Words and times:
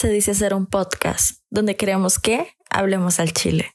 Se 0.00 0.08
dice 0.08 0.32
ser 0.32 0.54
un 0.54 0.64
podcast 0.64 1.42
donde 1.50 1.76
queremos 1.76 2.18
que 2.18 2.56
hablemos 2.70 3.20
al 3.20 3.34
chile. 3.34 3.74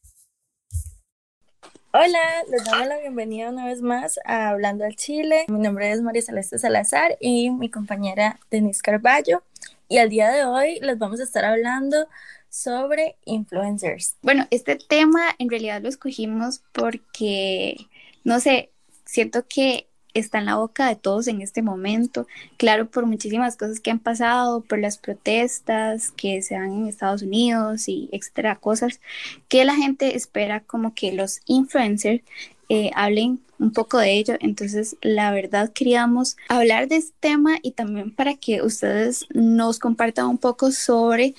Hola, 1.93 2.43
les 2.49 2.65
damos 2.65 2.87
la 2.87 2.97
bienvenida 2.97 3.51
una 3.51 3.67
vez 3.67 3.83
más 3.83 4.19
a 4.25 4.49
Hablando 4.49 4.85
al 4.85 4.95
Chile. 4.95 5.45
Mi 5.49 5.59
nombre 5.59 5.91
es 5.91 6.01
María 6.01 6.23
Celeste 6.23 6.57
Salazar 6.57 7.15
y 7.19 7.51
mi 7.51 7.69
compañera 7.69 8.39
Denise 8.49 8.81
Carballo. 8.81 9.43
Y 9.87 9.99
al 9.99 10.09
día 10.09 10.31
de 10.31 10.45
hoy 10.45 10.79
les 10.79 10.97
vamos 10.97 11.19
a 11.19 11.25
estar 11.25 11.45
hablando 11.45 12.07
sobre 12.49 13.17
influencers. 13.25 14.15
Bueno, 14.23 14.47
este 14.49 14.77
tema 14.77 15.27
en 15.37 15.47
realidad 15.47 15.83
lo 15.83 15.89
escogimos 15.89 16.63
porque, 16.71 17.75
no 18.23 18.39
sé, 18.39 18.71
siento 19.05 19.45
que 19.47 19.87
está 20.15 20.39
en 20.39 20.45
la 20.45 20.55
boca 20.55 20.87
de 20.87 20.95
todos 20.95 21.27
en 21.27 21.41
este 21.41 21.61
momento. 21.61 22.25
Claro, 22.57 22.87
por 22.89 23.05
muchísimas 23.05 23.57
cosas 23.57 23.79
que 23.79 23.91
han 23.91 23.99
pasado, 23.99 24.61
por 24.61 24.79
las 24.79 24.97
protestas 24.97 26.11
que 26.11 26.41
se 26.41 26.55
dan 26.55 26.73
en 26.73 26.87
Estados 26.87 27.21
Unidos 27.21 27.87
y 27.87 28.09
etcétera, 28.11 28.55
cosas 28.55 28.99
que 29.47 29.65
la 29.65 29.75
gente 29.75 30.15
espera 30.15 30.61
como 30.61 30.95
que 30.95 31.11
los 31.11 31.41
influencers 31.45 32.23
eh, 32.69 32.89
hablen 32.95 33.39
un 33.59 33.71
poco 33.71 33.97
de 33.97 34.13
ello. 34.13 34.35
Entonces, 34.39 34.97
la 35.01 35.31
verdad 35.31 35.71
queríamos 35.71 36.37
hablar 36.49 36.87
de 36.87 36.97
este 36.97 37.13
tema 37.19 37.57
y 37.61 37.71
también 37.71 38.13
para 38.13 38.35
que 38.35 38.61
ustedes 38.61 39.25
nos 39.33 39.79
compartan 39.79 40.27
un 40.27 40.37
poco 40.37 40.71
sobre 40.71 41.35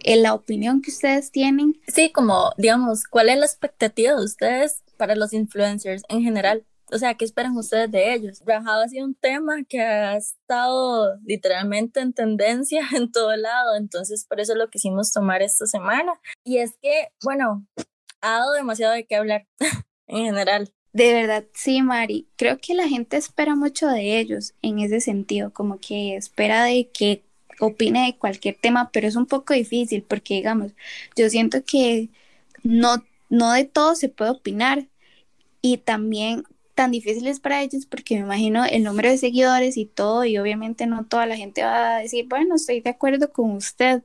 eh, 0.00 0.16
la 0.16 0.34
opinión 0.34 0.80
que 0.82 0.90
ustedes 0.90 1.30
tienen. 1.30 1.78
Sí, 1.88 2.10
como 2.10 2.52
digamos, 2.56 3.04
¿cuál 3.04 3.28
es 3.28 3.38
la 3.38 3.46
expectativa 3.46 4.14
de 4.14 4.24
ustedes 4.24 4.82
para 4.96 5.14
los 5.14 5.32
influencers 5.32 6.02
en 6.08 6.22
general? 6.22 6.64
O 6.92 6.98
sea, 6.98 7.14
¿qué 7.14 7.24
esperan 7.24 7.56
ustedes 7.56 7.90
de 7.90 8.12
ellos? 8.12 8.42
Rajado 8.44 8.82
ha 8.82 8.88
sido 8.88 9.06
un 9.06 9.14
tema 9.14 9.64
que 9.66 9.80
ha 9.80 10.16
estado 10.16 11.16
literalmente 11.24 12.00
en 12.00 12.12
tendencia 12.12 12.82
en 12.94 13.10
todo 13.10 13.34
lado, 13.36 13.76
entonces 13.76 14.26
por 14.28 14.40
eso 14.40 14.54
lo 14.54 14.68
quisimos 14.68 15.12
tomar 15.12 15.40
esta 15.40 15.66
semana. 15.66 16.12
Y 16.44 16.58
es 16.58 16.76
que, 16.82 17.08
bueno, 17.24 17.66
ha 18.20 18.38
dado 18.38 18.52
demasiado 18.52 18.92
de 18.92 19.06
qué 19.06 19.16
hablar 19.16 19.46
en 20.06 20.26
general. 20.26 20.70
De 20.92 21.14
verdad, 21.14 21.44
sí, 21.54 21.80
Mari. 21.80 22.28
Creo 22.36 22.58
que 22.58 22.74
la 22.74 22.86
gente 22.86 23.16
espera 23.16 23.54
mucho 23.54 23.88
de 23.88 24.18
ellos 24.18 24.52
en 24.60 24.78
ese 24.78 25.00
sentido, 25.00 25.50
como 25.50 25.80
que 25.80 26.16
espera 26.16 26.64
de 26.64 26.90
que 26.90 27.24
opine 27.58 28.04
de 28.04 28.18
cualquier 28.18 28.58
tema, 28.60 28.90
pero 28.92 29.08
es 29.08 29.16
un 29.16 29.24
poco 29.24 29.54
difícil 29.54 30.02
porque, 30.02 30.34
digamos, 30.34 30.72
yo 31.16 31.30
siento 31.30 31.64
que 31.64 32.10
no, 32.62 33.02
no 33.30 33.52
de 33.52 33.64
todo 33.64 33.94
se 33.94 34.10
puede 34.10 34.32
opinar 34.32 34.86
y 35.62 35.78
también 35.78 36.44
tan 36.74 36.90
difíciles 36.90 37.40
para 37.40 37.62
ellos 37.62 37.86
porque 37.86 38.14
me 38.14 38.20
imagino 38.20 38.64
el 38.64 38.82
número 38.82 39.10
de 39.10 39.18
seguidores 39.18 39.76
y 39.76 39.86
todo 39.86 40.24
y 40.24 40.38
obviamente 40.38 40.86
no 40.86 41.04
toda 41.04 41.26
la 41.26 41.36
gente 41.36 41.62
va 41.62 41.96
a 41.96 41.98
decir, 42.00 42.26
bueno, 42.28 42.54
estoy 42.54 42.80
de 42.80 42.90
acuerdo 42.90 43.32
con 43.32 43.52
usted. 43.52 44.02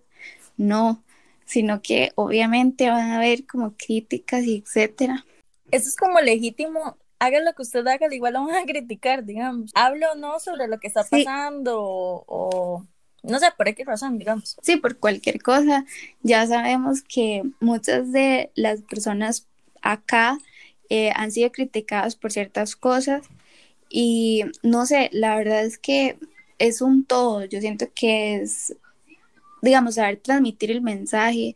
No, 0.58 1.04
sino 1.46 1.82
que 1.82 2.12
obviamente 2.16 2.90
van 2.90 3.12
a 3.12 3.18
haber 3.18 3.46
como 3.46 3.74
críticas 3.78 4.44
y 4.44 4.58
etcétera. 4.58 5.26
Eso 5.72 5.90
es 5.90 5.96
como 5.96 6.20
legítimo. 6.20 6.98
Haga 7.20 7.40
lo 7.40 7.54
que 7.54 7.64
usted 7.64 7.86
haga, 7.88 8.14
igual 8.14 8.34
lo 8.34 8.46
van 8.46 8.56
a 8.56 8.66
criticar, 8.66 9.24
digamos. 9.24 9.72
Hablo 9.74 10.12
o 10.12 10.16
no 10.16 10.40
sobre 10.40 10.68
lo 10.68 10.80
que 10.80 10.88
está 10.88 11.04
pasando 11.04 11.80
o, 11.80 12.86
no 13.24 13.40
sé, 13.40 13.48
por 13.58 13.74
qué 13.74 13.84
razón, 13.84 14.20
digamos. 14.20 14.58
Sí, 14.62 14.78
por 14.78 14.98
cualquier 14.98 15.42
cosa. 15.42 15.86
Ya 16.22 16.46
sabemos 16.46 17.02
que 17.02 17.44
muchas 17.60 18.12
de 18.12 18.52
las 18.56 18.82
personas 18.82 19.48
acá 19.82 20.38
eh, 20.90 21.12
han 21.16 21.32
sido 21.32 21.52
criticadas 21.52 22.16
por 22.16 22.32
ciertas 22.32 22.76
cosas 22.76 23.28
y 23.90 24.44
no 24.64 24.86
sé, 24.86 25.10
la 25.14 25.36
verdad 25.38 25.66
es 25.66 25.78
que 25.78 26.18
es 26.60 26.82
un 26.82 27.06
todo, 27.06 27.46
yo 27.46 27.62
siento 27.62 27.88
que 27.94 28.38
es, 28.38 28.76
digamos, 29.62 29.96
saber 29.96 30.18
transmitir 30.18 30.72
el 30.72 30.82
mensaje, 30.82 31.56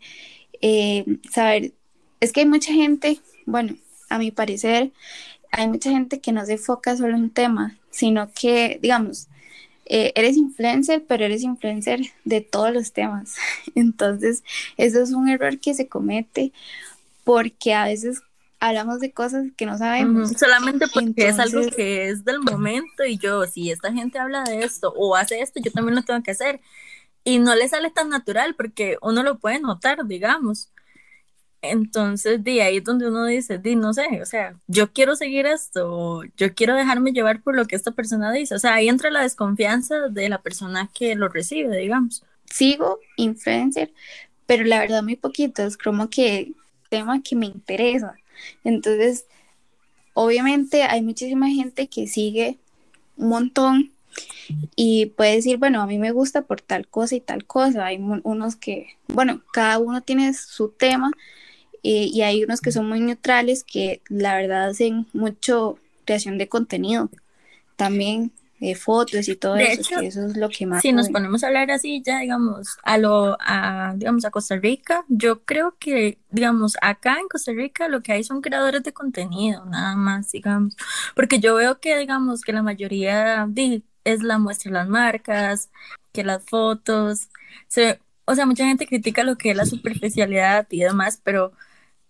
eh, 0.61 1.05
saber, 1.31 1.73
es 2.19 2.31
que 2.31 2.41
hay 2.41 2.45
mucha 2.45 2.73
gente, 2.73 3.19
bueno, 3.45 3.75
a 4.09 4.17
mi 4.19 4.31
parecer, 4.31 4.91
hay 5.51 5.67
mucha 5.67 5.91
gente 5.91 6.21
que 6.21 6.31
no 6.31 6.45
se 6.45 6.53
enfoca 6.53 6.95
solo 6.95 7.15
en 7.15 7.23
un 7.23 7.29
tema, 7.31 7.77
sino 7.89 8.31
que, 8.33 8.79
digamos, 8.81 9.27
eh, 9.85 10.13
eres 10.15 10.37
influencer, 10.37 11.03
pero 11.07 11.25
eres 11.25 11.43
influencer 11.43 12.01
de 12.23 12.41
todos 12.41 12.73
los 12.73 12.93
temas. 12.93 13.35
Entonces, 13.75 14.43
eso 14.77 15.01
es 15.01 15.11
un 15.11 15.29
error 15.29 15.59
que 15.59 15.73
se 15.73 15.87
comete 15.89 16.53
porque 17.23 17.73
a 17.73 17.85
veces 17.85 18.21
hablamos 18.61 18.99
de 18.99 19.11
cosas 19.11 19.47
que 19.57 19.65
no 19.65 19.77
sabemos. 19.77 20.31
Solamente 20.37 20.85
porque 20.93 21.27
es 21.27 21.39
algo 21.39 21.61
que 21.75 22.09
es 22.09 22.23
del 22.23 22.39
momento 22.39 23.03
y 23.03 23.17
yo, 23.17 23.45
si 23.47 23.71
esta 23.71 23.91
gente 23.91 24.19
habla 24.19 24.43
de 24.43 24.63
esto 24.63 24.93
o 24.95 25.15
hace 25.15 25.41
esto, 25.41 25.59
yo 25.61 25.71
también 25.71 25.95
lo 25.95 26.03
tengo 26.03 26.21
que 26.21 26.31
hacer. 26.31 26.61
Y 27.23 27.39
no 27.39 27.55
le 27.55 27.67
sale 27.67 27.89
tan 27.89 28.09
natural 28.09 28.55
porque 28.55 28.97
uno 29.01 29.23
lo 29.23 29.39
puede 29.39 29.59
notar, 29.59 30.05
digamos. 30.05 30.69
Entonces, 31.63 32.43
de 32.43 32.61
ahí 32.61 32.77
es 32.77 32.83
donde 32.83 33.07
uno 33.07 33.25
dice, 33.25 33.57
di, 33.57 33.75
no 33.75 33.93
sé, 33.93 34.21
o 34.21 34.25
sea, 34.25 34.55
yo 34.67 34.91
quiero 34.93 35.15
seguir 35.15 35.45
esto, 35.45 36.23
yo 36.37 36.53
quiero 36.55 36.75
dejarme 36.75 37.13
llevar 37.13 37.41
por 37.41 37.55
lo 37.55 37.65
que 37.65 37.75
esta 37.75 37.91
persona 37.91 38.31
dice. 38.31 38.55
O 38.55 38.59
sea, 38.59 38.75
ahí 38.75 38.89
entra 38.89 39.09
la 39.09 39.21
desconfianza 39.21 40.07
de 40.09 40.29
la 40.29 40.41
persona 40.41 40.89
que 40.93 41.15
lo 41.15 41.29
recibe, 41.29 41.77
digamos. 41.77 42.23
Sigo 42.45 42.99
influencer, 43.17 43.91
pero 44.45 44.65
la 44.65 44.79
verdad 44.79 45.03
muy 45.03 45.15
poquito, 45.15 45.63
es 45.63 45.77
como 45.77 46.09
que 46.09 46.53
tema 46.89 47.21
que 47.23 47.35
me 47.35 47.47
interesa. 47.47 48.15
Entonces, 48.63 49.25
obviamente 50.13 50.83
hay 50.83 51.01
muchísima 51.01 51.49
gente 51.49 51.87
que 51.87 52.07
sigue 52.07 52.57
un 53.17 53.29
montón 53.29 53.91
y 54.75 55.07
puede 55.07 55.35
decir, 55.35 55.57
bueno, 55.57 55.81
a 55.81 55.87
mí 55.87 55.97
me 55.97 56.11
gusta 56.11 56.43
por 56.43 56.61
tal 56.61 56.87
cosa 56.87 57.15
y 57.15 57.21
tal 57.21 57.45
cosa. 57.45 57.85
Hay 57.85 57.97
unos 57.97 58.55
que, 58.55 58.87
bueno, 59.07 59.41
cada 59.53 59.79
uno 59.79 60.01
tiene 60.01 60.33
su 60.33 60.69
tema 60.69 61.11
y, 61.81 62.11
y 62.13 62.21
hay 62.21 62.43
unos 62.43 62.61
que 62.61 62.71
son 62.71 62.87
muy 62.87 62.99
neutrales 62.99 63.63
que 63.63 64.01
la 64.09 64.35
verdad 64.35 64.69
hacen 64.69 65.07
mucho 65.13 65.77
creación 66.05 66.37
de 66.37 66.49
contenido. 66.49 67.09
También 67.75 68.31
de 68.61 68.75
fotos 68.75 69.27
y 69.27 69.35
todo 69.35 69.55
eso, 69.57 69.99
eso 70.01 70.27
es 70.27 70.37
lo 70.37 70.47
que 70.47 70.67
más. 70.67 70.83
Si 70.83 70.93
nos 70.93 71.09
ponemos 71.09 71.43
a 71.43 71.47
hablar 71.47 71.71
así, 71.71 72.03
ya 72.05 72.19
digamos, 72.19 72.77
a 72.83 72.99
lo, 72.99 73.35
a, 73.39 73.93
digamos, 73.97 74.23
a 74.23 74.29
Costa 74.29 74.55
Rica, 74.55 75.03
yo 75.07 75.43
creo 75.43 75.75
que, 75.79 76.19
digamos, 76.29 76.77
acá 76.83 77.17
en 77.19 77.27
Costa 77.27 77.53
Rica 77.53 77.87
lo 77.87 78.03
que 78.03 78.13
hay 78.13 78.23
son 78.23 78.41
creadores 78.41 78.83
de 78.83 78.93
contenido, 78.93 79.65
nada 79.65 79.95
más, 79.95 80.31
digamos, 80.31 80.77
porque 81.15 81.39
yo 81.39 81.55
veo 81.55 81.79
que, 81.79 81.97
digamos, 81.97 82.41
que 82.41 82.53
la 82.53 82.61
mayoría 82.61 83.49
es 84.03 84.21
la 84.21 84.37
muestra 84.37 84.69
de 84.69 84.77
las 84.77 84.87
marcas, 84.87 85.71
que 86.13 86.23
las 86.23 86.45
fotos, 86.45 87.29
se, 87.67 87.99
o 88.25 88.35
sea, 88.35 88.45
mucha 88.45 88.65
gente 88.65 88.85
critica 88.85 89.23
lo 89.23 89.39
que 89.39 89.51
es 89.51 89.57
la 89.57 89.65
superficialidad 89.65 90.67
y 90.69 90.81
demás, 90.81 91.19
pero 91.23 91.51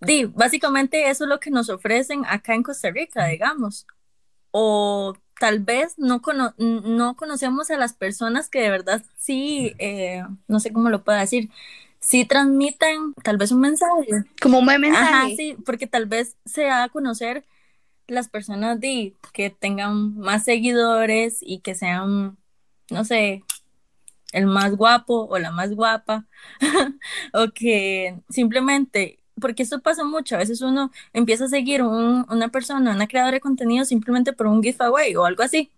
di, 0.02 0.26
básicamente 0.26 1.10
eso 1.10 1.24
es 1.24 1.30
lo 1.30 1.40
que 1.40 1.50
nos 1.50 1.70
ofrecen 1.70 2.26
acá 2.28 2.56
en 2.56 2.64
Costa 2.64 2.92
Rica, 2.92 3.26
digamos. 3.28 3.88
O 4.52 5.16
tal 5.42 5.58
vez 5.58 5.98
no, 5.98 6.22
no 6.60 7.16
conocemos 7.16 7.72
a 7.72 7.78
las 7.78 7.94
personas 7.94 8.48
que 8.48 8.62
de 8.62 8.70
verdad 8.70 9.04
sí, 9.18 9.74
eh, 9.80 10.24
no 10.48 10.60
sé 10.60 10.72
cómo 10.72 10.92
lo 10.92 11.04
puedo 11.04 11.18
decir, 11.18 11.50
sí 12.00 12.26
transmiten 12.26 13.16
tal 13.24 13.38
vez 13.38 13.52
un 13.52 13.62
mensaje. 13.62 14.24
Como 14.40 14.60
un 14.60 14.66
mensaje. 14.66 14.96
Ajá, 14.96 15.28
sí, 15.36 15.58
porque 15.66 15.88
tal 15.88 16.06
vez 16.06 16.38
se 16.46 16.66
da 16.66 16.84
a 16.84 16.90
conocer 16.90 17.44
las 18.06 18.30
personas 18.30 18.80
de, 18.80 19.16
que 19.34 19.50
tengan 19.50 20.16
más 20.16 20.44
seguidores 20.44 21.40
y 21.42 21.62
que 21.62 21.74
sean, 21.74 22.38
no 22.92 23.04
sé, 23.04 23.42
el 24.34 24.46
más 24.46 24.76
guapo 24.76 25.26
o 25.26 25.40
la 25.40 25.50
más 25.50 25.74
guapa, 25.74 26.28
o 27.34 27.48
que 27.52 28.16
simplemente 28.30 29.21
porque 29.42 29.64
esto 29.64 29.82
pasa 29.82 30.06
mucho, 30.06 30.36
a 30.36 30.38
veces 30.38 30.62
uno 30.62 30.92
empieza 31.12 31.46
a 31.46 31.48
seguir 31.50 31.84
un, 31.84 32.26
una 32.30 32.48
persona, 32.48 32.96
una 32.96 33.08
creadora 33.08 33.36
de 33.36 33.42
contenido 33.42 33.84
simplemente 33.84 34.32
por 34.32 34.48
un 34.48 34.64
giveaway 34.64 35.16
o 35.18 35.26
algo 35.26 35.44
así. 35.44 35.70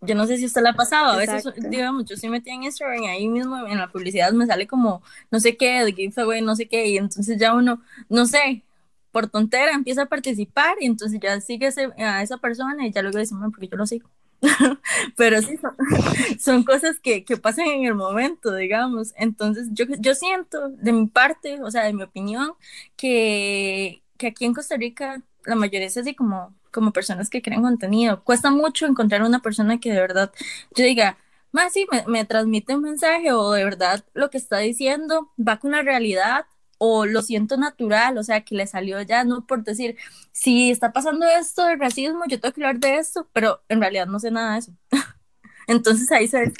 Yo 0.00 0.14
no 0.14 0.26
sé 0.26 0.36
si 0.36 0.44
usted 0.46 0.62
la 0.62 0.70
ha 0.70 0.74
pasado, 0.74 1.12
a 1.12 1.16
veces, 1.16 1.44
digamos, 1.70 2.04
yo 2.04 2.16
sí 2.16 2.28
metí 2.28 2.50
en 2.50 2.64
Instagram 2.64 3.04
y 3.04 3.06
ahí 3.06 3.28
mismo 3.28 3.66
en 3.66 3.78
la 3.78 3.88
publicidad 3.88 4.32
me 4.32 4.46
sale 4.46 4.66
como 4.66 5.02
no 5.30 5.40
sé 5.40 5.56
qué, 5.56 5.84
de 5.84 5.92
giveaway, 5.92 6.42
no 6.42 6.56
sé 6.56 6.66
qué, 6.66 6.88
y 6.88 6.98
entonces 6.98 7.38
ya 7.38 7.54
uno, 7.54 7.80
no 8.10 8.26
sé, 8.26 8.64
por 9.12 9.28
tontera 9.28 9.72
empieza 9.72 10.02
a 10.02 10.06
participar 10.06 10.74
y 10.80 10.86
entonces 10.86 11.20
ya 11.22 11.40
sigue 11.40 11.68
a 11.98 12.22
esa 12.22 12.38
persona 12.38 12.86
y 12.86 12.92
ya 12.92 13.00
luego 13.00 13.18
dice, 13.18 13.34
bueno, 13.34 13.50
porque 13.50 13.68
yo 13.68 13.76
lo 13.76 13.86
sigo. 13.86 14.10
pero 15.16 15.40
sí, 15.42 15.58
son, 16.38 16.64
cosas 16.64 16.98
que, 17.00 17.24
que, 17.24 17.36
pasan 17.36 17.66
en 17.66 17.84
el 17.84 17.94
momento, 17.94 18.54
digamos. 18.54 19.12
Entonces, 19.16 19.68
yo, 19.72 19.86
yo 19.98 20.14
siento, 20.14 20.68
de 20.68 20.92
mi 20.92 21.06
parte, 21.06 21.62
o 21.62 21.70
sea, 21.70 21.84
de 21.84 21.92
mi 21.92 22.02
opinión, 22.02 22.52
que, 22.96 24.02
que 24.16 24.28
aquí 24.28 24.44
en 24.44 24.54
Costa 24.54 24.76
Rica 24.76 25.22
la 25.46 25.56
mayoría 25.56 25.86
es 25.86 25.96
así 25.96 26.14
como, 26.14 26.54
como 26.70 26.92
personas 26.92 27.30
que 27.30 27.42
crean 27.42 27.62
contenido. 27.62 28.22
Cuesta 28.24 28.50
mucho 28.50 28.86
encontrar 28.86 29.22
una 29.22 29.40
persona 29.40 29.78
que 29.78 29.92
de 29.92 30.00
verdad 30.00 30.32
yo 30.74 30.84
diga, 30.84 31.18
más 31.52 31.72
sí, 31.72 31.86
me, 31.90 32.04
me 32.06 32.24
transmite 32.24 32.74
un 32.74 32.82
mensaje 32.82 33.32
o 33.32 33.52
de 33.52 33.64
verdad 33.64 34.04
lo 34.14 34.30
que 34.30 34.38
está 34.38 34.58
diciendo 34.58 35.30
va 35.38 35.58
con 35.58 35.72
la 35.72 35.82
realidad 35.82 36.46
o 36.84 37.06
lo 37.06 37.22
siento 37.22 37.56
natural, 37.56 38.18
o 38.18 38.22
sea, 38.22 38.42
que 38.42 38.54
le 38.54 38.66
salió 38.66 39.00
ya, 39.00 39.24
no 39.24 39.46
por 39.46 39.64
decir, 39.64 39.96
si 40.32 40.70
está 40.70 40.92
pasando 40.92 41.26
esto 41.26 41.64
de 41.66 41.76
racismo, 41.76 42.24
yo 42.28 42.38
tengo 42.38 42.52
que 42.54 42.62
hablar 42.62 42.78
de 42.78 42.96
esto, 42.98 43.26
pero 43.32 43.62
en 43.68 43.80
realidad 43.80 44.06
no 44.06 44.18
sé 44.18 44.30
nada 44.30 44.52
de 44.52 44.58
eso. 44.58 44.72
Entonces 45.66 46.12
ahí 46.12 46.28
se 46.28 46.52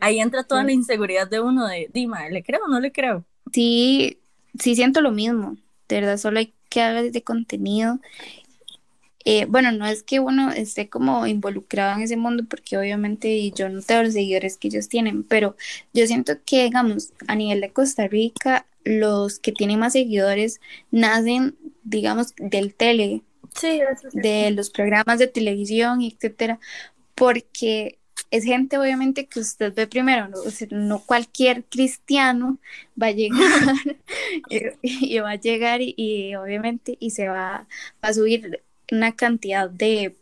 ahí 0.00 0.18
entra 0.18 0.42
toda 0.42 0.64
la 0.64 0.72
inseguridad 0.72 1.28
de 1.28 1.40
uno 1.40 1.68
de, 1.68 1.88
Dima, 1.92 2.28
¿le 2.28 2.42
creo 2.42 2.64
o 2.64 2.68
no 2.68 2.80
le 2.80 2.90
creo? 2.90 3.24
Sí, 3.52 4.18
sí 4.58 4.74
siento 4.74 5.00
lo 5.00 5.12
mismo, 5.12 5.56
de 5.88 6.00
verdad, 6.00 6.16
solo 6.16 6.40
hay 6.40 6.52
que 6.68 6.82
hablar 6.82 7.10
de 7.12 7.22
contenido. 7.22 8.00
Eh, 9.24 9.44
bueno, 9.44 9.72
no 9.72 9.86
es 9.86 10.02
que 10.02 10.20
uno 10.20 10.50
esté 10.50 10.88
como 10.88 11.26
involucrado 11.26 11.96
en 11.96 12.02
ese 12.02 12.16
mundo, 12.16 12.44
porque 12.48 12.78
obviamente 12.78 13.50
yo 13.50 13.68
no 13.68 13.82
tengo 13.82 14.04
los 14.04 14.14
seguidores 14.14 14.56
que 14.56 14.68
ellos 14.68 14.88
tienen, 14.88 15.22
pero 15.22 15.54
yo 15.92 16.06
siento 16.06 16.34
que, 16.44 16.64
digamos, 16.64 17.12
a 17.26 17.36
nivel 17.36 17.60
de 17.60 17.70
Costa 17.70 18.08
Rica, 18.08 18.64
los 18.84 19.38
que 19.38 19.52
tienen 19.52 19.78
más 19.78 19.92
seguidores 19.92 20.60
nacen, 20.90 21.56
digamos, 21.82 22.34
del 22.36 22.74
tele, 22.74 23.22
de 24.12 24.50
los 24.52 24.70
programas 24.70 25.18
de 25.18 25.26
televisión, 25.26 26.02
etcétera, 26.02 26.60
porque 27.14 27.98
es 28.30 28.44
gente 28.44 28.78
obviamente 28.78 29.26
que 29.26 29.40
usted 29.40 29.74
ve 29.74 29.86
primero, 29.86 30.28
no, 30.70 31.00
cualquier 31.00 31.64
cristiano 31.64 32.58
va 33.00 33.08
a 33.08 33.12
llegar 33.12 33.38
y, 34.82 35.18
va 35.18 35.30
a 35.30 35.36
llegar 35.36 35.80
y, 35.80 36.34
obviamente 36.34 36.96
y 37.00 37.10
se 37.10 37.28
va, 37.28 37.66
va, 38.04 38.08
a 38.08 38.14
subir 38.14 38.62
una 38.90 39.14
cantidad 39.14 39.68
de 39.70 40.16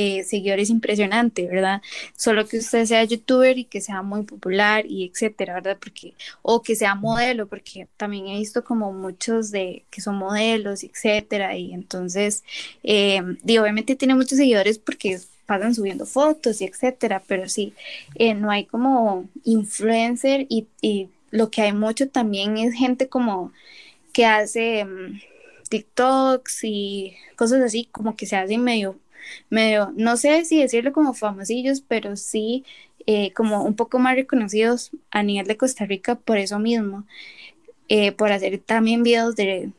eh, 0.00 0.22
seguidores 0.22 0.70
impresionante, 0.70 1.48
¿verdad? 1.48 1.82
Solo 2.16 2.46
que 2.46 2.58
usted 2.58 2.86
sea 2.86 3.02
youtuber 3.02 3.58
y 3.58 3.64
que 3.64 3.80
sea 3.80 4.00
muy 4.02 4.22
popular 4.22 4.86
y 4.86 5.04
etcétera, 5.04 5.54
¿verdad? 5.54 5.76
Porque, 5.80 6.14
o 6.40 6.62
que 6.62 6.76
sea 6.76 6.94
modelo, 6.94 7.48
porque 7.48 7.88
también 7.96 8.28
he 8.28 8.38
visto 8.38 8.62
como 8.62 8.92
muchos 8.92 9.50
de 9.50 9.82
que 9.90 10.00
son 10.00 10.14
modelos, 10.14 10.84
etcétera, 10.84 11.56
y 11.56 11.72
entonces, 11.74 12.44
eh, 12.84 13.20
obviamente 13.58 13.96
tiene 13.96 14.14
muchos 14.14 14.38
seguidores 14.38 14.78
porque 14.78 15.18
pasan 15.46 15.74
subiendo 15.74 16.06
fotos 16.06 16.60
y 16.60 16.66
etcétera, 16.66 17.20
pero 17.26 17.48
sí, 17.48 17.74
eh, 18.14 18.34
no 18.34 18.52
hay 18.52 18.66
como 18.66 19.28
influencer 19.44 20.46
y, 20.48 20.68
lo 21.30 21.50
que 21.50 21.62
hay 21.62 21.72
mucho 21.72 22.08
también 22.08 22.56
es 22.56 22.72
gente 22.74 23.08
como 23.08 23.52
que 24.12 24.24
hace 24.26 24.84
mm, 24.84 25.20
TikToks 25.68 26.60
y 26.62 27.16
cosas 27.36 27.62
así, 27.62 27.88
como 27.92 28.16
que 28.16 28.26
se 28.26 28.36
hacen 28.36 28.62
medio 28.62 28.96
medio, 29.50 29.92
no 29.96 30.16
sé 30.16 30.44
si 30.44 30.60
decirlo 30.60 30.92
como 30.92 31.14
famosillos, 31.14 31.80
pero 31.80 32.16
sí 32.16 32.64
eh, 33.06 33.32
como 33.32 33.64
un 33.64 33.74
poco 33.74 33.98
más 33.98 34.16
reconocidos 34.16 34.90
a 35.10 35.22
nivel 35.22 35.46
de 35.46 35.56
Costa 35.56 35.86
Rica 35.86 36.16
por 36.16 36.36
eso 36.36 36.58
mismo, 36.58 37.06
eh, 37.88 38.12
por 38.12 38.32
hacer 38.32 38.58
también 38.58 39.02
videos 39.02 39.34
de, 39.34 39.72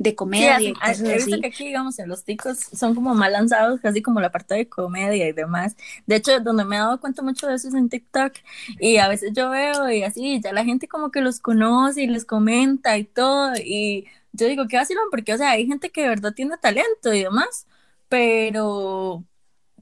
de 0.00 0.14
comedia. 0.16 0.58
Sí, 0.58 0.74
he 1.06 1.14
visto 1.14 1.40
que 1.40 1.46
aquí, 1.46 1.66
digamos, 1.66 1.98
en 2.00 2.08
los 2.08 2.24
ticos 2.24 2.58
son 2.58 2.94
como 2.94 3.14
mal 3.14 3.32
lanzados, 3.32 3.80
casi 3.80 4.02
como 4.02 4.20
la 4.20 4.32
parte 4.32 4.54
de 4.54 4.68
comedia 4.68 5.28
y 5.28 5.32
demás. 5.32 5.76
De 6.06 6.16
hecho, 6.16 6.40
donde 6.40 6.64
me 6.64 6.76
he 6.76 6.78
dado 6.80 7.00
cuenta 7.00 7.22
mucho 7.22 7.46
de 7.46 7.54
eso 7.54 7.68
es 7.68 7.74
en 7.74 7.88
TikTok. 7.88 8.32
Y 8.80 8.96
a 8.96 9.08
veces 9.08 9.30
yo 9.32 9.50
veo 9.50 9.88
y 9.90 10.02
así, 10.02 10.40
ya 10.42 10.52
la 10.52 10.64
gente 10.64 10.88
como 10.88 11.10
que 11.12 11.20
los 11.20 11.38
conoce 11.38 12.02
y 12.02 12.06
les 12.08 12.24
comenta 12.24 12.98
y 12.98 13.04
todo. 13.04 13.54
Y 13.56 14.06
yo 14.32 14.48
digo, 14.48 14.66
¿qué 14.66 14.76
vacilón? 14.76 15.04
Porque, 15.10 15.34
o 15.34 15.38
sea, 15.38 15.50
hay 15.50 15.66
gente 15.66 15.90
que 15.90 16.02
de 16.02 16.08
verdad 16.08 16.34
tiene 16.34 16.56
talento 16.58 17.12
y 17.14 17.22
demás 17.22 17.66
pero, 18.12 19.24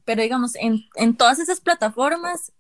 pero 0.05 0.23
digamos, 0.23 0.55
en, 0.55 0.85
en 0.95 1.17
todas 1.17 1.41
esas 1.41 1.61
plataformas 1.61 2.53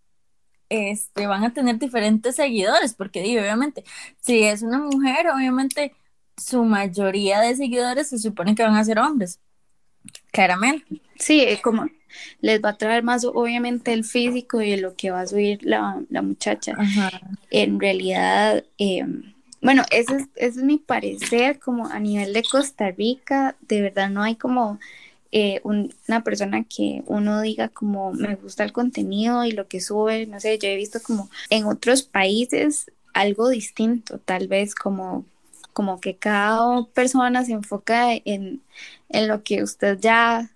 este, 0.68 1.28
van 1.28 1.44
a 1.44 1.52
tener 1.52 1.78
diferentes 1.78 2.34
seguidores, 2.34 2.92
porque 2.94 3.20
obviamente, 3.38 3.84
si 4.20 4.42
es 4.42 4.62
una 4.62 4.80
mujer, 4.80 5.28
obviamente 5.28 5.94
su 6.36 6.64
mayoría 6.64 7.40
de 7.40 7.54
seguidores 7.54 8.08
se 8.08 8.18
supone 8.18 8.56
que 8.56 8.64
van 8.64 8.74
a 8.74 8.84
ser 8.84 8.98
hombres, 8.98 9.38
claramente. 10.32 11.00
Sí, 11.20 11.46
como 11.62 11.86
les 12.40 12.60
va 12.60 12.70
a 12.70 12.76
traer 12.76 13.04
más 13.04 13.24
obviamente 13.24 13.92
el 13.92 14.02
físico 14.02 14.60
y 14.62 14.76
lo 14.76 14.96
que 14.96 15.12
va 15.12 15.20
a 15.20 15.26
subir 15.28 15.60
la, 15.62 16.02
la 16.08 16.22
muchacha. 16.22 16.76
En 17.52 17.78
realidad, 17.78 18.64
em, 18.76 19.34
bueno, 19.62 19.84
ese 19.92 20.16
es, 20.16 20.22
ese 20.34 20.58
es 20.58 20.64
mi 20.64 20.78
parecer 20.78 21.60
como 21.60 21.86
a 21.86 22.00
nivel 22.00 22.32
de 22.32 22.42
Costa 22.42 22.90
Rica, 22.90 23.56
de 23.60 23.82
verdad 23.82 24.10
no 24.10 24.24
hay 24.24 24.34
como 24.34 24.80
eh, 25.32 25.60
una 25.62 26.24
persona 26.24 26.64
que 26.64 27.02
uno 27.06 27.40
diga 27.40 27.68
como 27.68 28.12
me 28.12 28.34
gusta 28.34 28.64
el 28.64 28.72
contenido 28.72 29.44
y 29.44 29.52
lo 29.52 29.68
que 29.68 29.80
sube, 29.80 30.26
no 30.26 30.40
sé, 30.40 30.58
yo 30.58 30.68
he 30.68 30.76
visto 30.76 31.00
como 31.00 31.30
en 31.50 31.66
otros 31.66 32.02
países 32.02 32.90
algo 33.14 33.48
distinto, 33.48 34.18
tal 34.18 34.48
vez 34.48 34.74
como, 34.74 35.24
como 35.72 36.00
que 36.00 36.16
cada 36.16 36.84
persona 36.86 37.44
se 37.44 37.52
enfoca 37.52 38.12
en, 38.14 38.60
en 39.08 39.28
lo 39.28 39.42
que 39.42 39.62
usted 39.62 39.98
ya, 40.00 40.50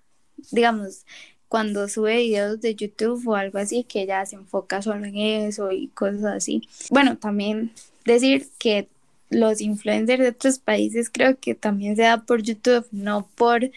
digamos, 0.51 1.05
cuando 1.47 1.87
sube 1.87 2.17
videos 2.17 2.59
de 2.59 2.75
YouTube 2.75 3.25
o 3.27 3.35
algo 3.35 3.59
así, 3.59 3.83
que 3.85 4.05
ya 4.05 4.25
se 4.25 4.35
enfoca 4.35 4.81
solo 4.81 5.05
en 5.05 5.15
eso 5.15 5.71
y 5.71 5.87
cosas 5.87 6.25
así. 6.25 6.67
Bueno, 6.89 7.17
también 7.17 7.71
decir 8.03 8.49
que 8.57 8.89
los 9.29 9.61
influencers 9.61 10.21
de 10.21 10.29
otros 10.29 10.59
países 10.59 11.09
creo 11.09 11.37
que 11.39 11.55
también 11.55 11.95
se 11.95 12.03
da 12.03 12.23
por 12.25 12.41
YouTube, 12.41 12.85
no 12.91 13.27
por 13.35 13.71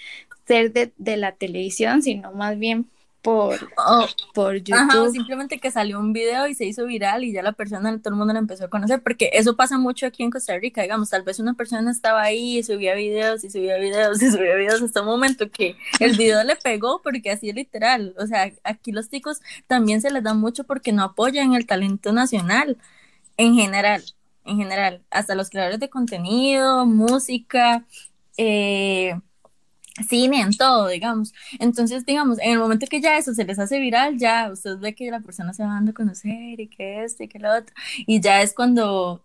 ser 0.48 0.72
de, 0.72 1.16
la 1.16 1.32
televisión, 1.32 2.02
sino 2.02 2.32
más 2.32 2.58
bien 2.58 2.86
por, 3.20 3.58
oh, 3.76 4.06
por 4.32 4.56
YouTube. 4.56 5.12
simplemente 5.12 5.58
que 5.58 5.70
salió 5.70 5.98
un 5.98 6.14
video 6.14 6.46
y 6.46 6.54
se 6.54 6.64
hizo 6.64 6.86
viral 6.86 7.24
y 7.24 7.32
ya 7.32 7.42
la 7.42 7.52
persona, 7.52 7.98
todo 7.98 8.14
el 8.14 8.18
mundo 8.18 8.32
la 8.32 8.38
empezó 8.38 8.64
a 8.64 8.70
conocer, 8.70 9.02
porque 9.02 9.30
eso 9.34 9.56
pasa 9.56 9.76
mucho 9.76 10.06
aquí 10.06 10.22
en 10.22 10.30
Costa 10.30 10.56
Rica, 10.58 10.82
digamos, 10.82 11.10
tal 11.10 11.22
vez 11.22 11.38
una 11.38 11.52
persona 11.52 11.90
estaba 11.90 12.22
ahí 12.22 12.58
y 12.58 12.62
subía 12.62 12.94
videos 12.94 13.44
y 13.44 13.50
subía 13.50 13.76
videos 13.76 14.22
y 14.22 14.30
subía 14.30 14.54
videos 14.54 14.80
hasta 14.80 15.02
un 15.02 15.08
momento 15.08 15.50
que 15.50 15.76
el 16.00 16.16
video 16.16 16.42
le 16.44 16.56
pegó, 16.56 17.02
porque 17.02 17.30
así 17.30 17.50
es 17.50 17.54
literal, 17.54 18.14
o 18.18 18.26
sea, 18.26 18.50
aquí 18.64 18.92
los 18.92 19.10
chicos 19.10 19.40
también 19.66 20.00
se 20.00 20.10
les 20.10 20.22
da 20.22 20.32
mucho 20.32 20.64
porque 20.64 20.92
no 20.92 21.02
apoyan 21.02 21.54
el 21.54 21.66
talento 21.66 22.12
nacional 22.12 22.78
en 23.36 23.54
general, 23.54 24.02
en 24.44 24.56
general, 24.56 25.02
hasta 25.10 25.34
los 25.34 25.50
creadores 25.50 25.80
de 25.80 25.90
contenido, 25.90 26.86
música, 26.86 27.84
eh, 28.38 29.14
cine, 30.08 30.40
en 30.40 30.56
todo, 30.56 30.88
digamos. 30.88 31.32
Entonces, 31.58 32.04
digamos, 32.06 32.38
en 32.40 32.52
el 32.52 32.58
momento 32.58 32.86
que 32.86 33.00
ya 33.00 33.16
eso 33.18 33.34
se 33.34 33.44
les 33.44 33.58
hace 33.58 33.78
viral, 33.80 34.18
ya 34.18 34.50
usted 34.52 34.78
ve 34.78 34.94
que 34.94 35.10
la 35.10 35.20
persona 35.20 35.52
se 35.52 35.62
va 35.64 35.70
dando 35.70 35.90
a 35.92 35.94
conocer 35.94 36.60
y 36.60 36.68
que 36.68 37.04
este 37.04 37.24
y 37.24 37.28
que 37.28 37.38
lo 37.38 37.54
otro, 37.54 37.74
y 38.06 38.20
ya 38.20 38.42
es 38.42 38.54
cuando 38.54 39.24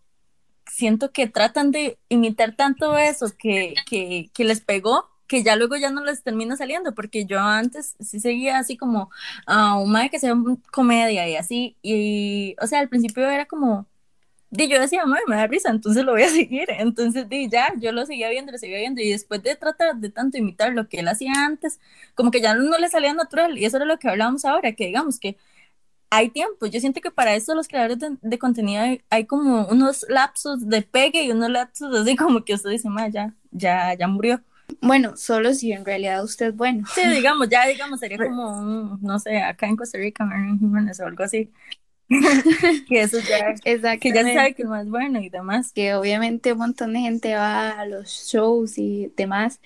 siento 0.68 1.12
que 1.12 1.27
tratan 1.27 1.72
de 1.72 2.00
imitar 2.10 2.56
tanto 2.56 2.98
eso 2.98 3.27
que, 3.38 3.75
que, 3.86 4.30
que 4.34 4.44
les 4.44 4.62
pegó, 4.62 5.10
que 5.27 5.44
ya 5.44 5.56
luego 5.56 5.75
ya 5.77 5.89
no 5.92 6.03
les 6.03 6.24
termina 6.24 6.58
saliendo, 6.58 6.94
porque 6.96 7.25
yo 7.25 7.39
antes 7.39 7.96
sí 8.00 8.20
seguía 8.20 8.60
así 8.60 8.77
como 8.77 9.10
a 9.46 9.77
un 9.77 9.92
madre 9.92 10.10
que 10.10 10.20
sea 10.20 10.36
comedia 10.72 11.27
y 11.30 11.36
así, 11.36 11.77
y, 11.82 12.56
o 12.62 12.68
sea, 12.68 12.80
al 12.80 12.89
principio 12.89 13.30
era 13.30 13.46
como 13.46 13.88
di, 14.54 14.68
yo 14.68 14.80
decía, 14.80 15.04
me 15.06 15.36
da 15.36 15.48
risa, 15.48 15.70
entonces 15.70 16.06
lo 16.06 16.14
voy 16.14 16.24
a 16.24 16.30
seguir. 16.30 16.68
Entonces, 16.70 17.28
di, 17.28 17.50
ya, 17.50 17.74
yo 17.78 17.92
lo 17.92 18.06
seguía 18.06 18.30
viendo, 18.30 18.52
lo 18.52 18.58
seguía 18.58 18.78
viendo. 18.78 19.02
Y 19.02 19.10
después 19.10 19.42
de 19.44 19.56
tratar 19.56 19.96
de 19.98 20.10
tanto 20.10 20.38
imitar 20.38 20.74
lo 20.74 20.88
que 20.88 21.00
él 21.00 21.08
hacía 21.08 21.34
antes, 21.46 21.80
como 22.16 22.32
que 22.32 22.42
ya 22.42 22.56
no 22.56 22.78
le 22.78 22.90
salía 22.90 23.14
natural. 23.14 23.58
Y 23.58 23.66
eso 23.66 23.78
era 23.78 23.86
lo 23.86 23.98
que 23.98 24.08
hablábamos 24.10 24.46
ahora, 24.46 24.74
que 24.74 24.86
digamos 24.86 25.20
que 25.20 25.38
hay 26.12 26.30
tiempo. 26.30 26.68
Yo 26.68 26.80
siento 26.80 27.02
que 27.02 27.10
para 27.12 27.34
eso 27.36 27.56
los 27.56 27.68
creadores 27.68 27.98
de, 28.22 28.38
contenido 28.40 28.84
hay, 29.10 29.26
como 29.26 29.66
unos 29.68 30.06
lapsos 30.10 30.68
de 30.70 30.84
pegue 30.84 31.24
y 31.24 31.32
unos 31.32 31.50
lapsos 31.50 31.96
así 31.96 32.16
como 32.18 32.46
que 32.46 32.54
usted 32.54 32.70
dice, 32.70 32.90
ma, 32.90 33.08
ya, 33.08 33.34
ya, 33.52 33.96
ya 33.96 34.08
murió. 34.08 34.42
Bueno, 34.82 35.18
solo 35.18 35.54
si 35.54 35.72
en 35.72 35.86
realidad 35.86 36.24
usted 36.24 36.48
es 36.48 36.56
bueno. 36.56 36.88
Sí, 36.94 37.02
digamos, 37.08 37.50
ya 37.50 37.66
digamos, 37.66 38.00
sería 38.00 38.18
como 38.18 38.58
un, 38.60 39.00
no 39.02 39.20
sé, 39.20 39.42
acá 39.42 39.68
en 39.68 39.76
Costa 39.76 39.98
Rica, 39.98 40.24
o 40.24 41.06
algo 41.06 41.24
así. 41.24 41.52
que 42.88 43.02
eso 43.02 43.18
ya, 43.20 43.54
que 43.98 44.14
ya 44.14 44.24
se 44.24 44.34
sabe 44.34 44.54
que 44.54 44.64
es 44.64 44.68
más 44.68 44.88
bueno 44.88 45.20
y 45.20 45.30
demás. 45.30 45.72
Que 45.74 45.96
obviamente 45.96 46.54
un 46.54 46.60
montón 46.60 46.94
de 46.94 47.00
gente 47.00 47.36
va 47.36 47.72
a 47.72 47.86
los 47.86 48.10
shows 48.10 48.78
y 48.78 49.12
demás, 49.16 49.60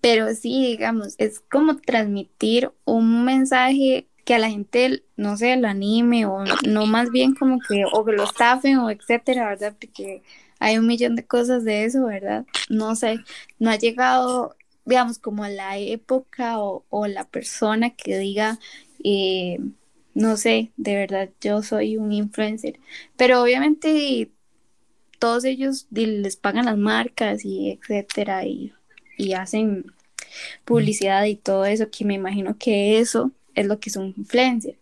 pero 0.00 0.32
sí, 0.34 0.66
digamos, 0.66 1.14
es 1.18 1.40
como 1.40 1.76
transmitir 1.76 2.70
un 2.84 3.24
mensaje 3.24 4.06
que 4.24 4.34
a 4.34 4.38
la 4.38 4.50
gente, 4.50 5.02
no 5.16 5.36
sé, 5.38 5.56
lo 5.56 5.68
anime 5.68 6.26
o 6.26 6.44
no 6.66 6.86
más 6.86 7.10
bien 7.10 7.34
como 7.34 7.58
que, 7.60 7.84
o 7.90 8.04
que 8.04 8.12
lo 8.12 8.24
estafen 8.24 8.76
o 8.78 8.90
etcétera, 8.90 9.48
¿verdad? 9.48 9.74
Porque 9.80 10.22
hay 10.58 10.78
un 10.78 10.86
millón 10.86 11.16
de 11.16 11.26
cosas 11.26 11.64
de 11.64 11.84
eso, 11.84 12.04
¿verdad? 12.06 12.44
No 12.68 12.94
sé, 12.94 13.20
no 13.58 13.70
ha 13.70 13.76
llegado, 13.76 14.54
digamos, 14.84 15.18
como 15.18 15.46
la 15.46 15.78
época 15.78 16.60
o, 16.60 16.84
o 16.90 17.06
la 17.06 17.24
persona 17.24 17.90
que 17.90 18.18
diga, 18.18 18.58
eh, 19.02 19.58
no 20.18 20.36
sé, 20.36 20.72
de 20.76 20.96
verdad, 20.96 21.30
yo 21.40 21.62
soy 21.62 21.96
un 21.96 22.10
influencer, 22.10 22.80
pero 23.16 23.40
obviamente 23.40 24.28
todos 25.20 25.44
ellos 25.44 25.86
les 25.90 26.34
pagan 26.34 26.64
las 26.64 26.76
marcas 26.76 27.44
y 27.44 27.70
etcétera 27.70 28.44
y, 28.44 28.72
hacen 29.36 29.92
publicidad 30.64 31.24
y 31.24 31.36
todo 31.36 31.64
eso, 31.66 31.88
que 31.88 32.04
me 32.04 32.14
imagino 32.14 32.56
que 32.58 32.98
eso 32.98 33.30
es 33.54 33.66
lo 33.66 33.78
que 33.78 33.90
es 33.90 33.96
un 33.96 34.12
influencer. 34.16 34.76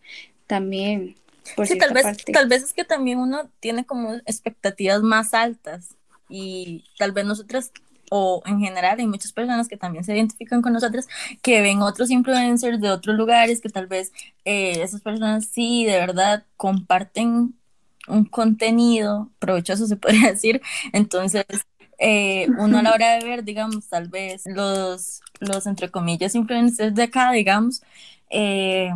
También, 0.47 1.15
por 1.55 1.67
sí, 1.67 1.77
tal 1.77 1.93
vez, 1.93 2.05
tal 2.33 2.47
vez 2.47 2.63
es 2.63 2.73
que 2.73 2.83
también 2.83 3.19
uno 3.19 3.47
tiene 3.59 3.85
como 3.85 4.15
expectativas 4.25 5.03
más 5.03 5.35
altas 5.35 5.89
y 6.29 6.83
tal 6.97 7.11
vez 7.11 7.25
nosotras 7.25 7.71
o 8.11 8.41
en 8.45 8.59
general 8.59 8.99
hay 8.99 9.07
muchas 9.07 9.33
personas 9.33 9.67
que 9.67 9.77
también 9.77 10.03
se 10.03 10.15
identifican 10.15 10.61
con 10.61 10.73
nosotros, 10.73 11.05
que 11.41 11.61
ven 11.61 11.81
otros 11.81 12.09
influencers 12.11 12.79
de 12.81 12.89
otros 12.91 13.15
lugares, 13.17 13.61
que 13.61 13.69
tal 13.69 13.87
vez 13.87 14.11
eh, 14.45 14.81
esas 14.83 15.01
personas 15.01 15.45
sí 15.47 15.85
de 15.85 15.93
verdad 15.99 16.45
comparten 16.57 17.55
un 18.07 18.25
contenido 18.25 19.31
provechoso, 19.39 19.87
se 19.87 19.95
podría 19.97 20.31
decir. 20.31 20.61
Entonces, 20.93 21.45
eh, 21.99 22.47
uno 22.57 22.79
a 22.79 22.83
la 22.83 22.93
hora 22.93 23.13
de 23.17 23.25
ver, 23.25 23.43
digamos, 23.43 23.87
tal 23.89 24.07
vez 24.09 24.43
los, 24.45 25.21
los 25.39 25.65
entre 25.67 25.89
comillas, 25.91 26.35
influencers 26.35 26.95
de 26.95 27.03
acá, 27.03 27.31
digamos, 27.31 27.81
eh, 28.29 28.91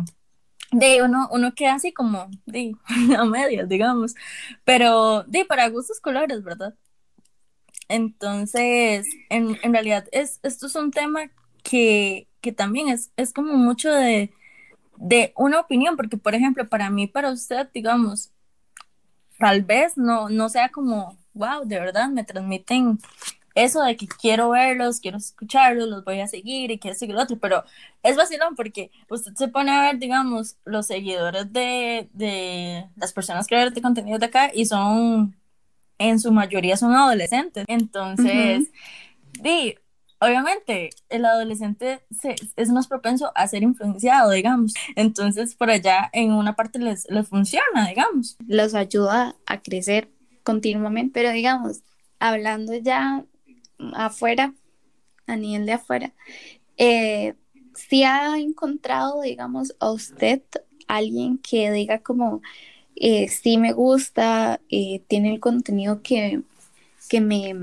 de 0.72 1.02
uno, 1.02 1.28
uno 1.32 1.54
queda 1.54 1.74
así 1.74 1.92
como 1.92 2.28
de 2.46 2.74
a 3.18 3.24
medias, 3.24 3.68
digamos, 3.68 4.14
pero 4.64 5.24
de 5.24 5.44
para 5.44 5.68
gustos 5.68 6.00
colores, 6.00 6.42
¿verdad? 6.42 6.74
Entonces, 7.92 9.06
en, 9.28 9.58
en 9.62 9.72
realidad, 9.74 10.06
es, 10.12 10.40
esto 10.42 10.66
es 10.66 10.74
un 10.76 10.90
tema 10.90 11.30
que, 11.62 12.26
que 12.40 12.50
también 12.52 12.88
es, 12.88 13.12
es 13.18 13.34
como 13.34 13.52
mucho 13.54 13.92
de, 13.92 14.32
de 14.96 15.34
una 15.36 15.60
opinión, 15.60 15.96
porque 15.96 16.16
por 16.16 16.34
ejemplo, 16.34 16.68
para 16.68 16.88
mí, 16.88 17.06
para 17.06 17.30
usted, 17.30 17.68
digamos, 17.74 18.30
tal 19.38 19.62
vez 19.62 19.98
no, 19.98 20.30
no 20.30 20.48
sea 20.48 20.70
como, 20.70 21.18
wow, 21.34 21.66
de 21.66 21.80
verdad 21.80 22.08
me 22.08 22.24
transmiten 22.24 22.98
eso 23.54 23.82
de 23.82 23.96
que 23.96 24.06
quiero 24.06 24.50
verlos, 24.50 25.00
quiero 25.00 25.18
escucharlos, 25.18 25.88
los 25.88 26.04
voy 26.04 26.20
a 26.20 26.28
seguir 26.28 26.70
y 26.70 26.78
quiero 26.78 26.96
seguir 26.96 27.16
otro, 27.16 27.38
pero 27.38 27.64
es 28.02 28.16
vacilón 28.16 28.54
porque 28.56 28.90
usted 29.10 29.34
se 29.34 29.48
pone 29.48 29.70
a 29.70 29.82
ver, 29.82 29.98
digamos, 29.98 30.56
los 30.64 30.86
seguidores 30.86 31.52
de, 31.52 32.08
de 32.14 32.88
las 32.96 33.12
personas 33.12 33.46
creadoras 33.46 33.74
de 33.74 33.82
contenido 33.82 34.18
de 34.18 34.26
acá 34.26 34.50
y 34.54 34.64
son, 34.66 35.36
en 36.08 36.20
su 36.20 36.32
mayoría 36.32 36.76
son 36.76 36.94
adolescentes. 36.94 37.64
Entonces, 37.68 38.70
di, 39.40 39.74
obviamente, 40.18 40.90
el 41.08 41.24
adolescente 41.24 42.00
se, 42.20 42.36
es 42.56 42.70
más 42.70 42.86
propenso 42.86 43.32
a 43.34 43.46
ser 43.46 43.62
influenciado, 43.62 44.30
digamos. 44.30 44.74
Entonces, 44.96 45.54
por 45.54 45.70
allá 45.70 46.10
en 46.12 46.32
una 46.32 46.54
parte 46.54 46.78
les, 46.78 47.08
les 47.10 47.28
funciona, 47.28 47.88
digamos. 47.88 48.36
Los 48.46 48.74
ayuda 48.74 49.36
a 49.46 49.60
crecer 49.60 50.08
continuamente, 50.42 51.12
pero 51.14 51.30
digamos, 51.30 51.82
hablando 52.18 52.74
ya 52.74 53.24
afuera, 53.94 54.54
a 55.26 55.36
nivel 55.36 55.66
de 55.66 55.72
afuera, 55.72 56.12
eh, 56.76 57.34
si 57.74 58.04
ha 58.04 58.38
encontrado, 58.38 59.22
digamos, 59.22 59.74
a 59.80 59.90
usted 59.90 60.42
alguien 60.88 61.38
que 61.38 61.70
diga 61.70 62.00
como, 62.00 62.42
eh, 62.96 63.28
sí 63.28 63.58
me 63.58 63.72
gusta, 63.72 64.60
eh, 64.70 65.02
tiene 65.08 65.32
el 65.34 65.40
contenido 65.40 66.02
que, 66.02 66.42
que 67.08 67.20
me, 67.20 67.54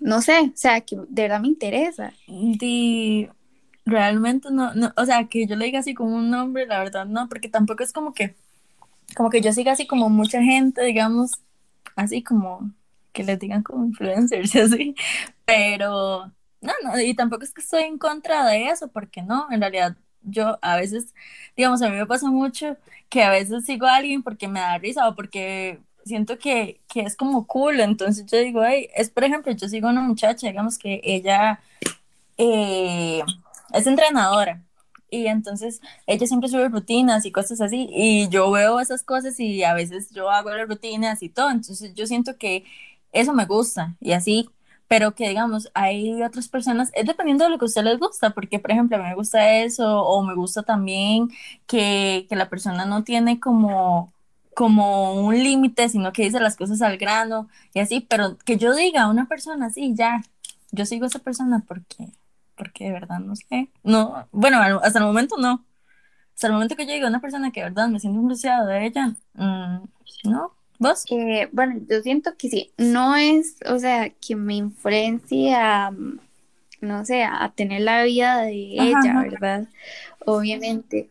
no 0.00 0.22
sé, 0.22 0.40
o 0.40 0.56
sea, 0.56 0.80
que 0.82 0.96
de 0.96 1.22
verdad 1.22 1.40
me 1.40 1.48
interesa. 1.48 2.12
Y 2.26 3.28
realmente 3.84 4.50
no, 4.50 4.74
no, 4.74 4.92
o 4.96 5.04
sea, 5.06 5.28
que 5.28 5.46
yo 5.46 5.56
le 5.56 5.66
diga 5.66 5.80
así 5.80 5.94
como 5.94 6.16
un 6.16 6.30
nombre, 6.30 6.66
la 6.66 6.78
verdad 6.80 7.06
no, 7.06 7.28
porque 7.28 7.48
tampoco 7.48 7.82
es 7.82 7.92
como 7.92 8.12
que, 8.14 8.34
como 9.16 9.30
que 9.30 9.40
yo 9.40 9.52
siga 9.52 9.72
así 9.72 9.86
como 9.86 10.10
mucha 10.10 10.42
gente, 10.42 10.82
digamos, 10.84 11.32
así 11.96 12.22
como 12.22 12.72
que 13.12 13.24
les 13.24 13.38
digan 13.38 13.62
como 13.62 13.86
influencers 13.86 14.54
así, 14.56 14.94
pero 15.44 16.32
no, 16.60 16.72
no, 16.84 17.00
y 17.00 17.14
tampoco 17.14 17.44
es 17.44 17.52
que 17.54 17.62
estoy 17.62 17.84
en 17.84 17.98
contra 17.98 18.44
de 18.46 18.68
eso, 18.68 18.88
porque 18.88 19.22
no, 19.22 19.48
en 19.50 19.60
realidad 19.60 19.96
yo 20.22 20.58
a 20.62 20.76
veces, 20.76 21.14
digamos, 21.56 21.82
a 21.82 21.88
mí 21.88 21.96
me 21.96 22.06
pasa 22.06 22.28
mucho 22.30 22.76
que 23.08 23.22
a 23.22 23.30
veces 23.30 23.64
sigo 23.64 23.86
a 23.86 23.96
alguien 23.96 24.22
porque 24.22 24.48
me 24.48 24.60
da 24.60 24.78
risa 24.78 25.08
o 25.08 25.14
porque 25.14 25.80
siento 26.04 26.38
que, 26.38 26.80
que 26.88 27.02
es 27.02 27.16
como 27.16 27.46
cool, 27.46 27.80
entonces 27.80 28.26
yo 28.26 28.38
digo, 28.38 28.64
hey, 28.64 28.88
es 28.94 29.10
por 29.10 29.24
ejemplo, 29.24 29.52
yo 29.52 29.68
sigo 29.68 29.88
a 29.88 29.92
una 29.92 30.00
muchacha, 30.02 30.46
digamos 30.48 30.78
que 30.78 31.00
ella 31.04 31.60
eh, 32.38 33.22
es 33.72 33.86
entrenadora. 33.86 34.62
Y 35.10 35.26
entonces 35.26 35.80
ella 36.06 36.26
siempre 36.26 36.50
sube 36.50 36.68
rutinas 36.68 37.24
y 37.24 37.32
cosas 37.32 37.60
así, 37.62 37.88
y 37.90 38.28
yo 38.28 38.50
veo 38.50 38.78
esas 38.80 39.02
cosas 39.02 39.40
y 39.40 39.62
a 39.64 39.72
veces 39.74 40.10
yo 40.10 40.30
hago 40.30 40.50
las 40.50 40.68
rutinas 40.68 41.22
y 41.22 41.30
todo, 41.30 41.50
entonces 41.50 41.94
yo 41.94 42.06
siento 42.06 42.36
que 42.36 42.64
eso 43.12 43.32
me 43.32 43.46
gusta 43.46 43.96
y 44.00 44.12
así, 44.12 44.50
pero 44.88 45.14
que 45.14 45.28
digamos, 45.28 45.70
hay 45.74 46.22
otras 46.22 46.48
personas, 46.48 46.90
es 46.94 47.06
dependiendo 47.06 47.44
de 47.44 47.50
lo 47.50 47.58
que 47.58 47.66
a 47.66 47.66
usted 47.66 47.84
les 47.84 47.98
gusta, 47.98 48.30
porque 48.30 48.58
por 48.58 48.72
ejemplo, 48.72 48.96
a 48.96 49.00
mí 49.00 49.08
me 49.08 49.14
gusta 49.14 49.56
eso 49.58 50.02
o 50.02 50.22
me 50.24 50.34
gusta 50.34 50.62
también 50.62 51.30
que, 51.66 52.26
que 52.28 52.36
la 52.36 52.48
persona 52.50 52.86
no 52.86 53.04
tiene 53.04 53.40
como 53.40 54.12
como 54.58 55.14
un 55.14 55.36
límite, 55.38 55.88
sino 55.88 56.12
que 56.12 56.24
dice 56.24 56.40
las 56.40 56.56
cosas 56.56 56.82
al 56.82 56.98
grano 56.98 57.48
y 57.74 57.78
así, 57.78 58.00
pero 58.00 58.36
que 58.38 58.56
yo 58.56 58.74
diga 58.74 59.02
a 59.02 59.08
una 59.08 59.28
persona 59.28 59.66
así, 59.66 59.94
ya, 59.94 60.24
yo 60.72 60.84
sigo 60.84 61.04
a 61.04 61.06
esa 61.06 61.20
persona 61.20 61.64
porque, 61.68 62.08
porque 62.56 62.86
de 62.86 62.92
verdad 62.92 63.20
no 63.20 63.36
sé, 63.36 63.70
no, 63.84 64.26
bueno, 64.32 64.58
hasta 64.82 64.98
el 64.98 65.04
momento 65.04 65.36
no, 65.38 65.64
hasta 66.34 66.48
el 66.48 66.54
momento 66.54 66.74
que 66.74 66.86
yo 66.86 66.92
diga 66.92 67.06
a 67.06 67.10
una 67.10 67.20
persona 67.20 67.52
que 67.52 67.60
de 67.60 67.68
verdad 67.68 67.86
me 67.88 68.00
siento 68.00 68.18
influenciado 68.18 68.66
de 68.66 68.86
ella, 68.86 69.14
mm, 69.34 69.84
no, 70.24 70.52
¿Vos? 70.78 71.04
Eh, 71.10 71.48
bueno, 71.52 71.80
yo 71.88 72.00
siento 72.02 72.36
que 72.36 72.48
sí, 72.48 72.70
no 72.76 73.16
es, 73.16 73.56
o 73.66 73.78
sea, 73.78 74.10
que 74.10 74.36
me 74.36 74.54
influencie 74.54 75.54
a, 75.54 75.92
no 76.80 77.04
sé, 77.04 77.24
a 77.24 77.52
tener 77.54 77.82
la 77.82 78.04
vida 78.04 78.42
de 78.42 78.52
ella, 78.52 79.22
¿verdad? 79.22 79.68
Obviamente, 80.24 81.08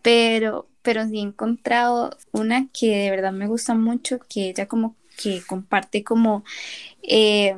pero, 0.00 0.66
pero 0.82 1.06
sí 1.06 1.18
he 1.18 1.22
encontrado 1.22 2.16
una 2.32 2.68
que 2.72 2.96
de 2.96 3.10
verdad 3.10 3.32
me 3.32 3.46
gusta 3.46 3.74
mucho, 3.74 4.20
que 4.28 4.50
ella 4.50 4.66
como 4.66 4.94
que 5.22 5.42
comparte 5.46 6.02
como, 6.02 6.44
eh, 7.02 7.56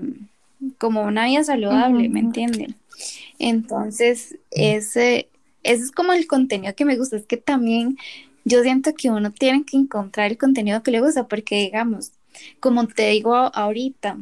como 0.79 1.03
una 1.03 1.27
vida 1.27 1.45
saludable, 1.45 2.09
¿me 2.09 2.21
entienden? 2.21 2.75
Entonces, 3.39 4.37
ese, 4.51 5.29
ese 5.63 5.83
es 5.85 5.93
como 5.93 6.13
el 6.13 6.27
contenido 6.27 6.75
que 6.75 6.85
me 6.85 6.97
gusta, 6.97 7.17
es 7.17 7.27
que 7.27 7.37
también 7.37 7.99
yo 8.45 8.63
siento 8.63 8.95
que 8.95 9.11
uno 9.11 9.33
tiene 9.33 9.65
que 9.65 9.77
encontrar 9.77 10.31
el 10.31 10.39
contenido 10.39 10.83
que 10.83 10.91
le 10.91 11.01
gusta, 11.01 11.29
porque 11.29 11.57
digamos, 11.57 12.13
como 12.61 12.87
te 12.87 13.09
digo 13.09 13.35
ahorita, 13.35 14.19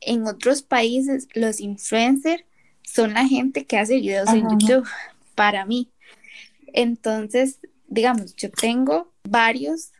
en 0.00 0.26
otros 0.26 0.62
países 0.62 1.28
los 1.34 1.60
influencers 1.60 2.44
son 2.82 3.14
la 3.14 3.26
gente 3.26 3.64
que 3.64 3.78
hace 3.78 3.96
videos 3.96 4.28
en 4.30 4.48
YouTube, 4.50 4.86
para 5.34 5.64
mí. 5.64 5.88
Entonces, 6.72 7.58
digamos, 7.88 8.36
yo 8.36 8.50
tengo 8.50 9.12
varios 9.24 9.90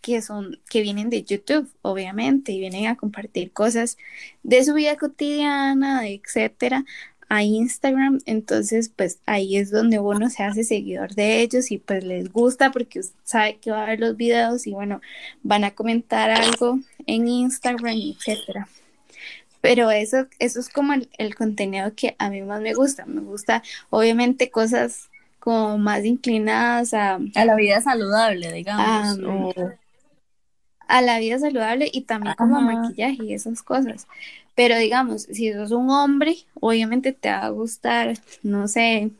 que 0.00 0.20
son 0.20 0.60
que 0.68 0.82
vienen 0.82 1.08
de 1.08 1.24
YouTube, 1.24 1.72
obviamente, 1.80 2.52
y 2.52 2.60
vienen 2.60 2.86
a 2.86 2.96
compartir 2.96 3.52
cosas 3.52 3.96
de 4.42 4.62
su 4.62 4.74
vida 4.74 4.96
cotidiana, 4.96 6.06
etcétera, 6.06 6.84
a 7.34 7.42
Instagram, 7.42 8.20
entonces 8.26 8.90
pues 8.94 9.18
ahí 9.26 9.56
es 9.56 9.70
donde 9.70 9.98
uno 9.98 10.30
se 10.30 10.44
hace 10.44 10.64
seguidor 10.64 11.14
de 11.14 11.40
ellos 11.40 11.70
y 11.70 11.78
pues 11.78 12.04
les 12.04 12.32
gusta 12.32 12.70
porque 12.70 13.00
sabe 13.24 13.56
que 13.56 13.70
va 13.70 13.84
a 13.84 13.86
ver 13.86 14.00
los 14.00 14.16
videos 14.16 14.66
y 14.66 14.72
bueno, 14.72 15.00
van 15.42 15.64
a 15.64 15.72
comentar 15.72 16.30
algo 16.30 16.78
en 17.06 17.26
Instagram, 17.26 17.96
etcétera. 17.96 18.68
Pero 19.60 19.90
eso, 19.90 20.26
eso 20.38 20.60
es 20.60 20.68
como 20.68 20.92
el, 20.92 21.34
contenido 21.34 21.94
que 21.96 22.14
a 22.18 22.28
mí 22.28 22.42
más 22.42 22.60
me 22.60 22.74
gusta. 22.74 23.06
Me 23.06 23.22
gusta, 23.22 23.62
obviamente, 23.88 24.50
cosas 24.50 25.08
como 25.38 25.78
más 25.78 26.04
inclinadas 26.04 26.92
a... 26.92 27.18
A 27.34 27.44
la 27.46 27.54
vida 27.56 27.80
saludable, 27.80 28.52
digamos. 28.52 29.16
A, 29.56 29.78
la 30.88 31.18
vida 31.18 31.38
saludable 31.38 31.90
y 31.92 32.02
también 32.02 32.34
como 32.36 32.60
maquillaje 32.60 33.18
y 33.24 33.34
esas 33.34 33.62
cosas. 33.62 34.06
Pero 34.54 34.78
digamos, 34.78 35.22
si 35.22 35.52
sos 35.52 35.72
un 35.72 35.90
hombre, 35.90 36.36
obviamente 36.60 37.12
te 37.12 37.28
va 37.30 37.44
a 37.44 37.48
gustar, 37.48 38.16
no 38.42 38.68
sé, 38.68 39.10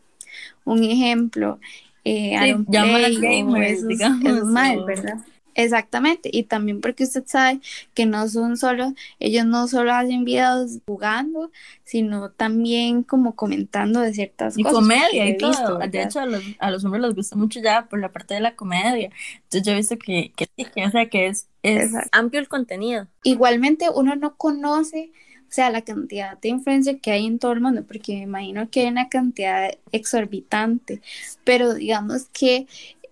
un 0.65 0.85
ejemplo, 0.85 1.59
eh, 2.05 2.37
sí, 2.39 3.21
gamers, 3.21 3.87
digamos, 3.87 4.45
mal, 4.45 4.85
¿verdad? 4.85 5.19
Exactamente, 5.55 6.31
y 6.33 6.45
también 6.45 6.81
porque 6.81 7.05
usted 7.05 7.25
sabe 7.27 7.61
que 7.95 8.07
no 8.07 8.29
son 8.29 8.57
solo, 8.57 8.93
ellos 9.21 9.47
no 9.47 9.69
solo 9.69 9.93
hacen 9.93 10.25
videos 10.25 10.79
jugando, 10.87 11.51
sino 11.85 12.31
también 12.31 13.03
como 13.03 13.37
comentando 13.37 14.01
de 14.01 14.13
ciertas 14.13 14.59
y 14.59 14.63
cosas. 14.63 14.79
comedia 14.79 15.29
y 15.29 15.37
todo. 15.37 15.79
De 15.79 16.03
hecho, 16.03 16.21
a 16.21 16.27
los, 16.27 16.43
a 16.59 16.71
los, 16.71 16.85
hombres 16.85 17.03
les 17.03 17.15
gusta 17.15 17.37
mucho 17.37 17.61
ya 17.61 17.87
por 17.87 18.01
la 18.01 18.11
parte 18.11 18.35
de 18.35 18.41
la 18.41 18.57
comedia. 18.57 19.11
Entonces 19.37 19.63
yo 19.63 19.73
he 19.73 19.77
visto 19.77 19.97
que, 19.97 20.33
que, 20.35 20.47
que 20.47 20.87
o 20.87 20.91
sea, 20.91 21.09
que 21.09 21.29
es, 21.29 21.47
es 21.63 21.93
amplio 22.13 22.41
el 22.41 22.49
contenido. 22.49 23.07
Igualmente 23.23 23.89
uno 23.95 24.17
no 24.17 24.37
conoce 24.37 25.13
o 25.49 25.53
sea, 25.55 25.71
la 25.71 25.83
cantidad 25.83 26.37
de 26.41 26.49
influencia 26.49 26.99
que 26.99 27.13
hay 27.13 27.27
en 27.27 27.39
todo 27.39 27.53
el 27.53 27.61
mundo, 27.61 27.85
porque 27.87 28.15
me 28.17 28.23
imagino 28.23 28.69
que 28.71 28.81
hay 28.81 28.87
una 28.89 29.09
cantidad 29.09 29.71
exorbitante, 29.93 31.01
pero 31.45 31.75
digamos 31.75 32.25
que 32.33 32.67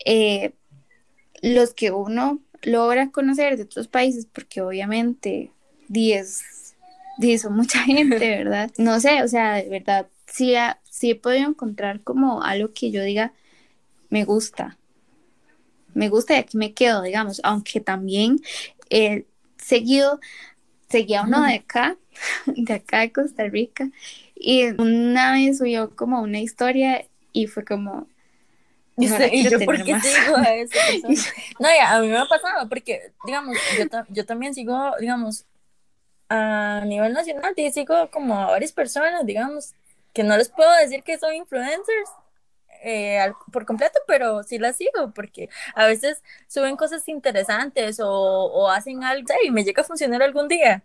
eh, 0.05 0.53
los 1.43 1.75
que 1.75 1.91
uno 1.91 2.41
logra 2.63 3.11
conocer 3.11 3.57
de 3.57 3.65
otros 3.65 3.89
países, 3.89 4.27
porque 4.27 4.63
obviamente 4.63 5.51
10, 5.89 6.75
10 7.19 7.43
son 7.43 7.57
mucha 7.57 7.81
gente, 7.85 8.19
¿verdad? 8.19 8.71
No 8.79 8.99
sé, 9.01 9.23
o 9.23 9.29
sea, 9.29 9.57
de 9.57 9.69
verdad, 9.69 10.07
sí, 10.27 10.55
sí 10.89 11.11
he 11.11 11.15
podido 11.15 11.49
encontrar 11.49 12.01
como 12.01 12.43
algo 12.43 12.73
que 12.73 12.91
yo 12.91 13.03
diga, 13.03 13.33
me 14.09 14.25
gusta, 14.25 14.79
me 15.95 16.09
gusta 16.09 16.35
y 16.35 16.39
aquí 16.39 16.57
me 16.57 16.73
quedo, 16.73 17.03
digamos, 17.03 17.41
aunque 17.45 17.81
también 17.81 18.41
he 18.89 19.27
seguido, 19.59 20.21
seguía 20.89 21.23
uno 21.23 21.43
de 21.43 21.55
acá 21.57 21.97
de 22.47 22.75
acá 22.75 23.01
de 23.01 23.13
Costa 23.13 23.45
Rica 23.49 23.91
y 24.35 24.65
una 24.81 25.33
vez 25.33 25.59
subió 25.59 25.95
como 25.95 26.21
una 26.21 26.41
historia 26.41 27.07
y 27.33 27.47
fue 27.47 27.65
como... 27.65 28.07
Y, 28.97 29.09
yo, 29.49 29.59
¿por 29.65 29.83
qué 29.85 29.99
sigo 30.01 30.37
a 30.37 30.55
esa 30.55 30.79
No, 31.59 31.69
ya, 31.69 31.97
a 31.97 32.01
mí 32.01 32.09
me 32.09 32.19
ha 32.19 32.27
pasado, 32.27 32.69
porque, 32.69 33.13
digamos, 33.25 33.57
yo, 33.79 33.85
yo 34.09 34.27
también 34.27 34.55
sigo, 34.55 34.93
digamos, 35.01 35.47
a 36.29 36.83
nivel 36.85 37.13
nacional, 37.13 37.55
y 37.57 37.73
sigo 37.73 38.11
como 38.11 38.39
a 38.39 38.47
varias 38.47 38.73
personas, 38.73 39.25
digamos, 39.25 39.75
que 40.13 40.23
no 40.23 40.37
les 40.37 40.49
puedo 40.51 40.71
decir 40.77 41.03
que 41.03 41.19
son 41.19 41.35
influencers, 41.35 42.11
eh, 42.85 43.33
por 43.53 43.65
completo, 43.65 44.01
pero 44.07 44.43
sí 44.43 44.59
las 44.59 44.77
sigo 44.77 45.13
porque 45.15 45.49
a 45.75 45.87
veces 45.87 46.21
suben 46.49 46.77
cosas 46.77 47.07
interesantes 47.09 48.01
o, 48.01 48.11
o 48.11 48.69
hacen 48.69 49.05
algo 49.05 49.33
y 49.45 49.51
me 49.53 49.63
llega 49.65 49.83
a 49.83 49.85
funcionar 49.85 50.23
algún 50.23 50.49
día. 50.49 50.83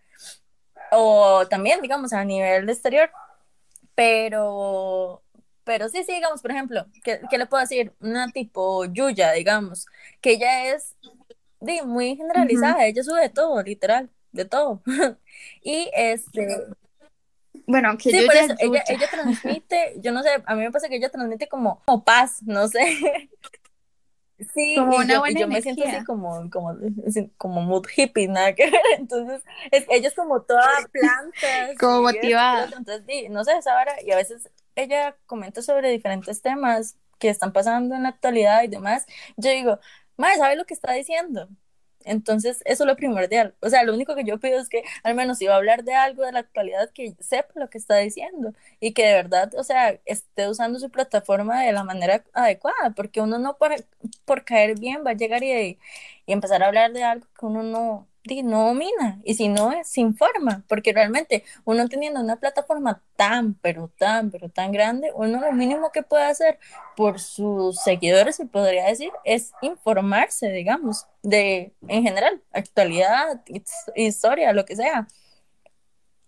O 0.92 1.48
también, 1.48 1.82
digamos, 1.82 2.14
a 2.14 2.24
nivel 2.24 2.70
exterior. 2.70 3.12
Pero, 3.96 5.24
pero 5.68 5.90
sí, 5.90 6.04
sí, 6.06 6.14
digamos, 6.14 6.42
por 6.42 6.52
ejemplo, 6.52 6.88
¿qué, 7.04 7.20
qué 7.30 7.38
le 7.38 7.46
puedo 7.46 7.62
decir? 7.62 7.94
Una 8.00 8.32
tipo 8.32 8.86
Yuya, 8.86 9.34
digamos, 9.34 9.86
que 10.22 10.32
ella 10.32 10.74
es 10.74 10.96
muy 11.86 12.16
generalizada, 12.16 12.86
ella 12.86 13.04
sube 13.04 13.22
de 13.22 13.30
todo, 13.30 13.62
literal, 13.62 14.10
de 14.32 14.46
todo. 14.46 14.82
y 15.62 15.90
este, 15.94 16.48
bueno, 17.68 17.98
que 17.98 18.12
sí, 18.12 18.18
ella, 18.18 18.84
ella, 18.88 19.08
transmite, 19.12 19.96
yo 19.98 20.14
no 20.14 20.24
sé, 20.24 20.30
a 20.46 20.56
mí 20.56 20.62
me 20.62 20.72
pasa 20.72 20.88
que 20.88 20.96
ella 20.96 21.10
transmite 21.10 21.50
como, 21.50 21.84
como 21.86 22.04
paz, 22.04 22.42
no 22.44 22.68
sé. 22.68 22.80
Sí, 24.54 24.76
como 24.78 25.02
y, 25.02 25.08
yo, 25.08 25.24
yo 25.36 25.48
me 25.48 25.64
siento 25.64 25.84
así 25.84 26.06
como, 26.06 26.48
como, 26.52 26.78
como 27.38 27.62
mood 27.64 27.88
hippie, 27.96 28.28
nada 28.28 28.54
que 28.54 28.70
ver. 28.70 28.82
Entonces, 29.00 29.42
ella 29.72 30.08
es 30.08 30.14
como 30.14 30.44
toda 30.44 30.70
planta. 30.92 31.76
como 31.80 32.04
motivada. 32.04 32.66
entonces, 32.66 33.32
no 33.32 33.44
sé, 33.44 33.58
esa 33.58 33.76
hora, 33.76 33.96
y 34.06 34.12
a 34.12 34.16
veces 34.16 34.48
ella 34.78 35.18
comenta 35.28 35.62
sobre 35.62 35.92
diferentes 35.92 36.42
temas 36.42 36.98
que 37.20 37.30
están 37.30 37.54
pasando 37.54 37.96
en 37.96 38.04
la 38.04 38.10
actualidad 38.10 38.64
y 38.64 38.70
demás. 38.70 39.06
Yo 39.38 39.52
digo, 39.52 39.80
madre, 40.18 40.38
¿sabe 40.38 40.56
lo 40.58 40.66
que 40.66 40.74
está 40.76 40.94
diciendo? 40.94 41.50
Entonces, 42.06 42.62
eso 42.66 42.84
es 42.84 42.88
lo 42.88 42.96
primordial. 42.96 43.56
O 43.62 43.70
sea, 43.70 43.84
lo 43.84 43.94
único 43.94 44.16
que 44.16 44.24
yo 44.24 44.40
pido 44.40 44.60
es 44.62 44.70
que 44.70 44.84
al 45.04 45.16
menos 45.16 45.40
si 45.40 45.48
va 45.48 45.56
a 45.56 45.58
hablar 45.58 45.84
de 45.84 45.94
algo 45.96 46.24
de 46.26 46.32
la 46.32 46.40
actualidad, 46.40 46.90
que 46.92 47.16
sepa 47.20 47.52
lo 47.56 47.70
que 47.70 47.78
está 47.78 47.98
diciendo 47.98 48.54
y 48.80 48.94
que 48.94 49.06
de 49.06 49.14
verdad, 49.16 49.54
o 49.56 49.64
sea, 49.64 50.00
esté 50.06 50.48
usando 50.50 50.80
su 50.80 50.90
plataforma 50.92 51.62
de 51.64 51.74
la 51.74 51.84
manera 51.84 52.24
adecuada, 52.34 52.92
porque 52.96 53.20
uno 53.22 53.40
no 53.40 53.58
por, 53.58 53.74
por 54.26 54.46
caer 54.46 54.80
bien 54.80 55.04
va 55.06 55.12
a 55.12 55.14
llegar 55.16 55.44
y, 55.44 55.80
y 56.26 56.32
empezar 56.34 56.64
a 56.64 56.68
hablar 56.68 56.94
de 56.94 57.04
algo 57.04 57.28
que 57.38 57.46
uno 57.46 57.64
no, 57.64 58.08
no 58.44 58.68
domina 58.68 59.20
y 59.24 59.36
si 59.36 59.48
no 59.48 59.74
se 59.84 60.02
informa, 60.02 60.64
porque 60.68 60.94
realmente 60.94 61.44
uno 61.66 61.88
teniendo 61.88 62.20
una 62.20 62.38
plataforma 62.38 63.02
tan, 63.16 63.56
pero 63.56 63.90
tan, 63.98 64.32
pero 64.32 64.50
tan 64.50 64.72
grande, 64.72 65.12
uno 65.16 65.40
lo 65.40 65.52
mínimo 65.54 65.92
que 65.92 66.04
puede 66.04 66.26
hacer 66.26 66.60
por 66.96 67.20
sus 67.20 67.80
seguidores, 67.82 68.36
se 68.36 68.46
podría 68.46 68.86
decir, 68.86 69.12
es 69.24 69.52
informarse, 69.62 70.50
digamos, 70.52 71.08
de 71.24 71.74
en 71.88 72.04
general, 72.04 72.42
actualidad, 72.52 73.42
historia, 73.96 74.54
lo 74.54 74.66
que 74.66 74.76
sea. 74.76 75.08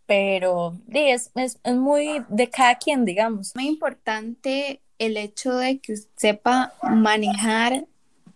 Pero 0.05 0.75
es, 0.91 1.31
es, 1.35 1.59
es 1.63 1.75
muy 1.75 2.25
de 2.29 2.49
cada 2.49 2.75
quien, 2.75 3.05
digamos. 3.05 3.55
Muy 3.55 3.67
importante 3.67 4.81
el 4.99 5.17
hecho 5.17 5.55
de 5.55 5.79
que 5.79 5.95
sepa 6.15 6.73
manejar, 6.83 7.85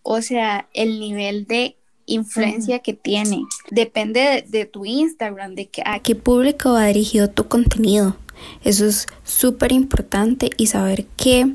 o 0.02 0.22
sea, 0.22 0.68
el 0.72 0.98
nivel 0.98 1.46
de 1.46 1.76
influencia 2.06 2.80
que 2.80 2.94
tiene. 2.94 3.44
Depende 3.70 4.44
de, 4.48 4.66
tu 4.66 4.84
Instagram, 4.84 5.54
de 5.54 5.66
que, 5.66 5.82
a 5.84 6.00
qué 6.00 6.14
público 6.14 6.72
va 6.72 6.86
dirigido 6.86 7.28
tu 7.28 7.48
contenido. 7.48 8.16
Eso 8.62 8.86
es 8.86 9.06
súper 9.24 9.72
importante 9.72 10.50
y 10.56 10.66
saber 10.66 11.06
que 11.16 11.54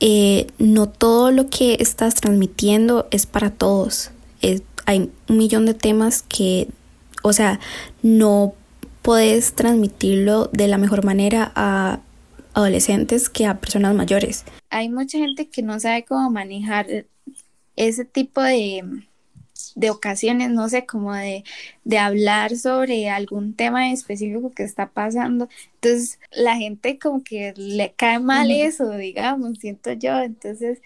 eh, 0.00 0.46
no 0.58 0.88
todo 0.88 1.30
lo 1.30 1.48
que 1.48 1.76
estás 1.80 2.14
transmitiendo 2.14 3.06
es 3.10 3.26
para 3.26 3.50
todos. 3.50 4.10
hay 4.86 5.10
un 5.28 5.36
millón 5.36 5.66
de 5.66 5.74
temas 5.74 6.22
que, 6.22 6.68
o 7.22 7.32
sea, 7.32 7.60
no 8.02 8.54
puedes 9.02 9.54
transmitirlo 9.54 10.48
de 10.52 10.68
la 10.68 10.78
mejor 10.78 11.04
manera 11.04 11.52
a 11.54 12.00
adolescentes 12.54 13.28
que 13.28 13.46
a 13.46 13.60
personas 13.60 13.94
mayores. 13.94 14.44
Hay 14.70 14.88
mucha 14.88 15.18
gente 15.18 15.48
que 15.48 15.62
no 15.62 15.78
sabe 15.80 16.04
cómo 16.04 16.30
manejar 16.30 16.86
ese 17.76 18.04
tipo 18.04 18.42
de, 18.42 18.84
de 19.74 19.90
ocasiones, 19.90 20.50
no 20.50 20.68
sé, 20.68 20.86
como 20.86 21.14
de, 21.14 21.44
de 21.84 21.98
hablar 21.98 22.56
sobre 22.56 23.08
algún 23.10 23.54
tema 23.54 23.92
específico 23.92 24.52
que 24.52 24.62
está 24.64 24.90
pasando. 24.90 25.48
Entonces, 25.74 26.18
la 26.30 26.56
gente 26.56 26.98
como 26.98 27.22
que 27.24 27.54
le 27.56 27.92
cae 27.94 28.18
mal 28.20 28.50
eso, 28.50 28.90
digamos, 28.90 29.58
siento 29.58 29.92
yo. 29.92 30.18
Entonces, 30.20 30.80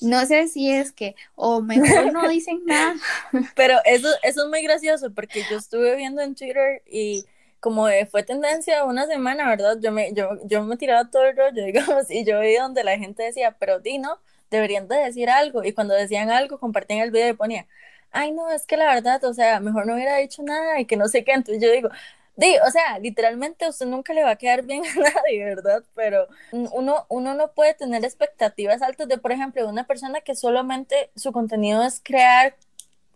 no 0.00 0.26
sé 0.26 0.48
si 0.48 0.70
es 0.70 0.92
que, 0.92 1.14
o 1.34 1.62
mejor 1.62 2.12
no 2.12 2.28
dicen 2.28 2.62
nada. 2.66 2.94
Pero 3.56 3.78
eso, 3.84 4.08
eso 4.22 4.44
es 4.44 4.48
muy 4.48 4.62
gracioso 4.62 5.12
porque 5.14 5.42
yo 5.50 5.56
estuve 5.58 5.96
viendo 5.96 6.22
en 6.22 6.34
Twitter 6.34 6.82
y 6.86 7.24
como 7.60 7.88
fue 8.10 8.22
tendencia 8.22 8.84
una 8.84 9.06
semana, 9.06 9.48
¿verdad? 9.48 9.78
Yo 9.80 9.90
me, 9.92 10.12
yo, 10.14 10.38
yo 10.44 10.62
me 10.62 10.76
tiraba 10.76 11.10
todo 11.10 11.24
el 11.24 11.36
rollo, 11.36 11.64
digamos, 11.66 12.10
y 12.10 12.24
yo 12.24 12.40
vi 12.40 12.54
donde 12.56 12.84
la 12.84 12.98
gente 12.98 13.22
decía, 13.24 13.56
pero 13.58 13.80
Dino, 13.80 14.20
deberían 14.50 14.88
de 14.88 14.96
decir 14.96 15.30
algo. 15.30 15.64
Y 15.64 15.72
cuando 15.72 15.94
decían 15.94 16.30
algo, 16.30 16.58
compartían 16.60 17.00
el 17.00 17.10
video 17.10 17.30
y 17.30 17.32
ponía, 17.34 17.66
ay, 18.12 18.32
no, 18.32 18.50
es 18.50 18.66
que 18.66 18.76
la 18.76 18.86
verdad, 18.94 19.22
o 19.24 19.34
sea, 19.34 19.60
mejor 19.60 19.86
no 19.86 19.94
hubiera 19.94 20.16
dicho 20.16 20.42
nada 20.42 20.80
y 20.80 20.86
que 20.86 20.96
no 20.96 21.08
sé 21.08 21.24
qué. 21.24 21.32
Entonces 21.32 21.62
yo 21.62 21.70
digo, 21.72 21.90
di, 22.36 22.56
o 22.66 22.70
sea, 22.70 22.98
literalmente 22.98 23.68
usted 23.68 23.86
nunca 23.86 24.12
le 24.14 24.22
va 24.22 24.30
a 24.32 24.36
quedar 24.36 24.62
bien 24.64 24.82
a 24.86 24.94
nadie, 25.00 25.44
¿verdad? 25.44 25.84
Pero 25.94 26.28
uno, 26.52 27.06
uno 27.08 27.34
no 27.34 27.52
puede 27.52 27.74
tener 27.74 28.04
expectativas 28.04 28.82
altas 28.82 29.08
de, 29.08 29.18
por 29.18 29.32
ejemplo, 29.32 29.68
una 29.68 29.86
persona 29.86 30.20
que 30.20 30.34
solamente 30.34 31.10
su 31.16 31.32
contenido 31.32 31.82
es 31.84 32.00
crear, 32.02 32.56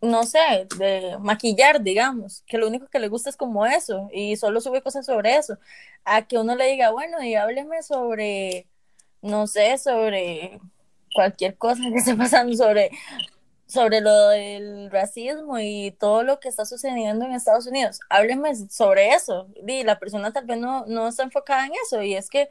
no 0.03 0.25
sé, 0.25 0.67
de 0.79 1.17
maquillar, 1.21 1.83
digamos, 1.83 2.43
que 2.47 2.59
lo 2.59 2.69
único 2.69 2.87
que 2.89 2.99
le 2.99 3.09
gusta 3.09 3.31
es 3.31 3.37
como 3.37 3.67
eso 3.67 4.09
y 4.13 4.37
solo 4.37 4.61
sube 4.61 4.83
cosas 4.83 5.07
sobre 5.07 5.37
eso, 5.37 5.59
a 6.05 6.23
que 6.27 6.39
uno 6.39 6.57
le 6.57 6.67
diga, 6.69 6.91
bueno, 6.91 7.23
y 7.23 7.35
hábleme 7.35 7.83
sobre, 7.83 8.67
no 9.23 9.47
sé, 9.47 9.79
sobre 9.79 10.61
cualquier 11.15 11.57
cosa 11.57 11.83
que 11.93 11.99
esté 11.99 12.15
pasando 12.15 12.57
sobre 12.57 12.91
sobre 13.71 14.01
lo 14.01 14.29
del 14.29 14.91
racismo 14.91 15.59
y 15.59 15.93
todo 15.93 16.23
lo 16.25 16.41
que 16.41 16.49
está 16.49 16.65
sucediendo 16.65 17.25
en 17.25 17.33
Estados 17.33 17.67
Unidos. 17.67 18.01
Hábleme 18.09 18.55
sobre 18.69 19.11
eso. 19.11 19.49
Y 19.67 19.85
la 19.85 19.99
persona 19.99 20.33
tal 20.33 20.45
vez 20.45 20.59
no, 20.59 20.85
no 20.87 21.09
está 21.09 21.23
enfocada 21.23 21.67
en 21.67 21.73
eso 21.85 22.03
y 22.03 22.15
es 22.15 22.29
que 22.29 22.49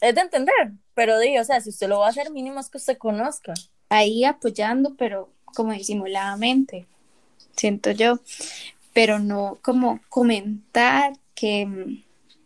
es 0.00 0.14
de 0.14 0.20
entender, 0.20 0.72
pero 0.94 1.18
di, 1.18 1.38
o 1.38 1.44
sea, 1.44 1.60
si 1.60 1.70
usted 1.70 1.88
lo 1.88 2.00
va 2.00 2.06
a 2.06 2.10
hacer, 2.10 2.30
mínimo 2.30 2.58
es 2.58 2.68
que 2.68 2.78
usted 2.78 2.98
conozca. 2.98 3.54
Ahí 3.88 4.24
apoyando, 4.24 4.94
pero 4.96 5.30
como 5.44 5.72
disimuladamente, 5.72 6.86
siento 7.56 7.92
yo, 7.92 8.18
pero 8.92 9.20
no 9.20 9.58
como 9.62 10.00
comentar 10.08 11.12
que, 11.34 12.02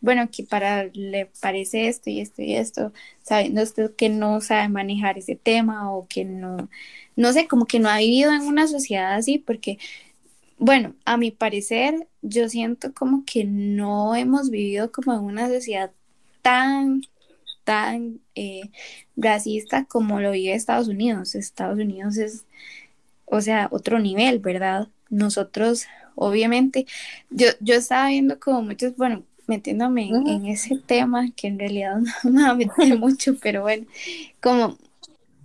bueno, 0.07 0.31
que 0.31 0.45
para 0.45 0.85
le 0.95 1.27
parece 1.41 1.89
esto 1.89 2.09
y 2.09 2.21
esto 2.21 2.41
y 2.43 2.55
esto, 2.55 2.93
sabiendo 3.23 3.63
usted 3.63 3.95
que 3.95 4.09
no 4.09 4.41
sabe 4.41 4.69
manejar 4.71 5.19
ese 5.19 5.37
tema 5.37 5.93
o 5.93 6.07
que 6.09 6.25
no 6.25 6.71
no 7.17 7.33
sé, 7.33 7.49
como 7.49 7.67
que 7.67 7.81
no 7.81 7.89
ha 7.89 7.99
vivido 7.99 8.33
en 8.33 8.43
una 8.43 8.69
sociedad 8.69 9.15
así, 9.15 9.39
porque, 9.39 9.79
bueno, 10.59 10.95
a 11.05 11.17
mi 11.17 11.31
parecer, 11.31 12.09
yo 12.23 12.49
siento 12.49 12.93
como 12.95 13.25
que 13.25 13.45
no 13.45 14.15
hemos 14.15 14.51
vivido 14.51 14.93
como 14.93 15.15
en 15.15 15.21
una 15.21 15.49
sociedad 15.49 15.93
tan, 16.43 17.03
tan 17.65 18.21
eh, 18.35 18.71
racista 19.17 19.87
como 19.87 20.21
lo 20.21 20.33
vive 20.33 20.55
Estados 20.55 20.89
Unidos. 20.89 21.35
Estados 21.35 21.79
Unidos 21.79 22.19
es, 22.19 22.45
o 23.27 23.41
sea, 23.41 23.69
otro 23.73 23.99
nivel, 23.99 24.39
¿verdad? 24.41 24.89
Nosotros, 25.11 25.87
obviamente, 26.17 26.87
yo, 27.31 27.49
yo 27.61 27.75
estaba 27.77 28.09
viendo 28.09 28.39
como 28.41 28.63
muchos, 28.63 28.97
bueno, 28.97 29.25
metiéndome 29.47 30.09
en, 30.09 30.47
ese 30.47 30.77
tema 30.85 31.31
que 31.35 31.49
en 31.49 31.59
realidad 31.59 31.99
no 32.25 32.31
me 32.31 32.43
va 32.43 32.51
a 32.51 32.55
meter 32.55 32.99
mucho, 32.99 33.37
pero 33.41 33.63
bueno, 33.63 33.87
como 34.41 34.77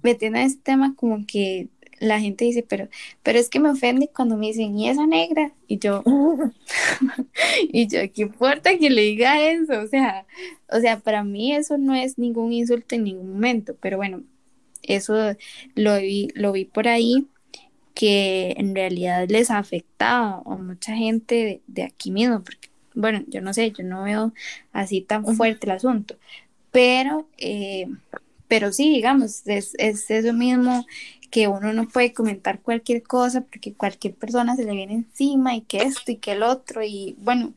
metiendo 0.02 0.40
en 0.40 0.46
ese 0.46 0.58
tema 0.58 0.96
como 0.96 1.26
que 1.26 1.70
la 2.00 2.20
gente 2.20 2.46
dice, 2.46 2.66
pero, 2.68 2.90
pero 3.22 3.38
es 3.38 3.48
que 3.48 3.60
me 3.60 3.70
ofende 3.70 4.10
cuando 4.14 4.36
me 4.36 4.48
dicen, 4.48 4.78
¿y 4.78 4.90
esa 4.90 5.06
negra? 5.06 5.54
Y 5.68 5.78
yo, 5.78 6.04
y 7.72 7.88
yo, 7.88 8.00
¿qué 8.12 8.24
importa 8.24 8.78
que 8.78 8.90
le 8.90 9.02
diga 9.04 9.42
eso? 9.42 9.80
O 9.80 9.88
sea, 9.88 10.26
o 10.70 10.80
sea, 10.80 11.00
para 11.00 11.24
mí 11.24 11.54
eso 11.54 11.78
no 11.78 11.94
es 11.94 12.18
ningún 12.18 12.54
insulto 12.54 12.96
en 12.96 13.04
ningún 13.04 13.34
momento, 13.34 13.76
pero 13.80 13.98
bueno, 13.98 14.24
eso 14.82 15.36
lo 15.76 15.98
vi, 16.00 16.30
lo 16.34 16.52
vi 16.52 16.66
por 16.66 16.88
ahí 16.88 17.28
que 17.94 18.56
en 18.58 18.74
realidad 18.74 19.28
les 19.30 19.52
afectaba 19.52 20.42
a 20.46 20.56
mucha 20.56 20.96
gente 20.96 21.62
de, 21.68 21.84
aquí 21.84 22.10
mismo, 22.10 22.44
porque, 22.44 22.70
bueno, 22.94 23.24
yo 23.28 23.42
no 23.42 23.54
sé, 23.54 23.72
yo 23.72 23.84
no 23.84 24.04
veo 24.04 24.34
así 24.74 25.02
tan 25.02 25.26
fuerte 25.36 25.68
el 25.68 25.72
asunto, 25.72 26.18
pero... 26.72 27.28
Eh, 27.38 27.88
pero 28.48 28.74
sí, 28.74 28.90
digamos, 28.90 29.48
es, 29.48 29.76
es 29.78 30.12
eso 30.12 30.34
mismo 30.34 30.86
que 31.30 31.48
uno 31.48 31.72
no 31.74 31.88
puede 31.88 32.14
comentar 32.14 32.62
cualquier 32.62 33.02
cosa 33.04 33.42
porque 33.42 33.74
cualquier 33.74 34.14
persona 34.16 34.58
se 34.58 34.66
le 34.66 34.74
viene 34.74 34.94
encima 34.96 35.56
y 35.56 35.62
que 35.62 35.78
esto 35.84 36.12
y 36.12 36.18
que 36.18 36.34
el 36.34 36.44
otro 36.44 36.84
y 36.84 37.16
bueno, 37.20 37.54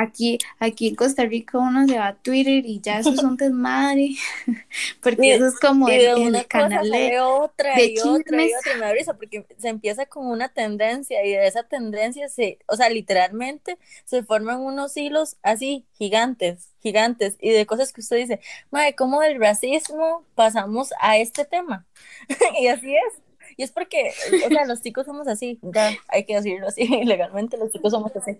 Aquí, 0.00 0.38
aquí 0.60 0.86
en 0.86 0.94
Costa 0.94 1.24
Rica 1.24 1.58
uno 1.58 1.84
se 1.88 1.98
va 1.98 2.06
a 2.06 2.14
Twitter 2.14 2.64
y 2.64 2.80
ya 2.80 3.00
eso 3.00 3.10
es 3.10 3.22
un 3.24 3.36
desmadre, 3.36 4.10
porque 5.02 5.34
eso 5.34 5.48
es 5.48 5.58
como 5.58 5.88
el, 5.88 6.14
una 6.18 6.44
canal 6.44 6.88
de, 6.88 7.18
otra 7.18 7.82
y 7.82 7.98
otra 7.98 8.44
y 8.44 8.52
otra, 8.54 8.74
me 8.74 8.80
da 8.80 8.92
risa 8.92 9.14
porque 9.14 9.44
se 9.58 9.68
empieza 9.68 10.06
con 10.06 10.28
una 10.28 10.50
tendencia 10.50 11.26
y 11.26 11.32
de 11.32 11.48
esa 11.48 11.64
tendencia 11.64 12.28
se, 12.28 12.60
o 12.68 12.76
sea, 12.76 12.90
literalmente 12.90 13.76
se 14.04 14.22
forman 14.22 14.60
unos 14.60 14.96
hilos 14.96 15.36
así 15.42 15.84
gigantes, 15.94 16.70
gigantes 16.78 17.36
y 17.40 17.50
de 17.50 17.66
cosas 17.66 17.92
que 17.92 18.00
usted 18.00 18.18
dice, 18.18 18.40
madre, 18.70 18.94
¿cómo 18.94 19.20
del 19.20 19.40
racismo 19.40 20.24
pasamos 20.36 20.90
a 21.00 21.18
este 21.18 21.44
tema? 21.44 21.86
y 22.60 22.68
así 22.68 22.94
es. 22.94 23.20
Y 23.56 23.64
es 23.64 23.72
porque, 23.72 24.12
o 24.46 24.48
sea, 24.48 24.64
los 24.66 24.80
chicos 24.80 25.06
somos 25.06 25.26
así, 25.26 25.58
ya 25.62 25.90
hay 26.06 26.24
que 26.24 26.36
decirlo 26.36 26.68
así, 26.68 26.86
legalmente 27.04 27.56
los 27.56 27.72
chicos 27.72 27.90
somos 27.90 28.14
así. 28.14 28.38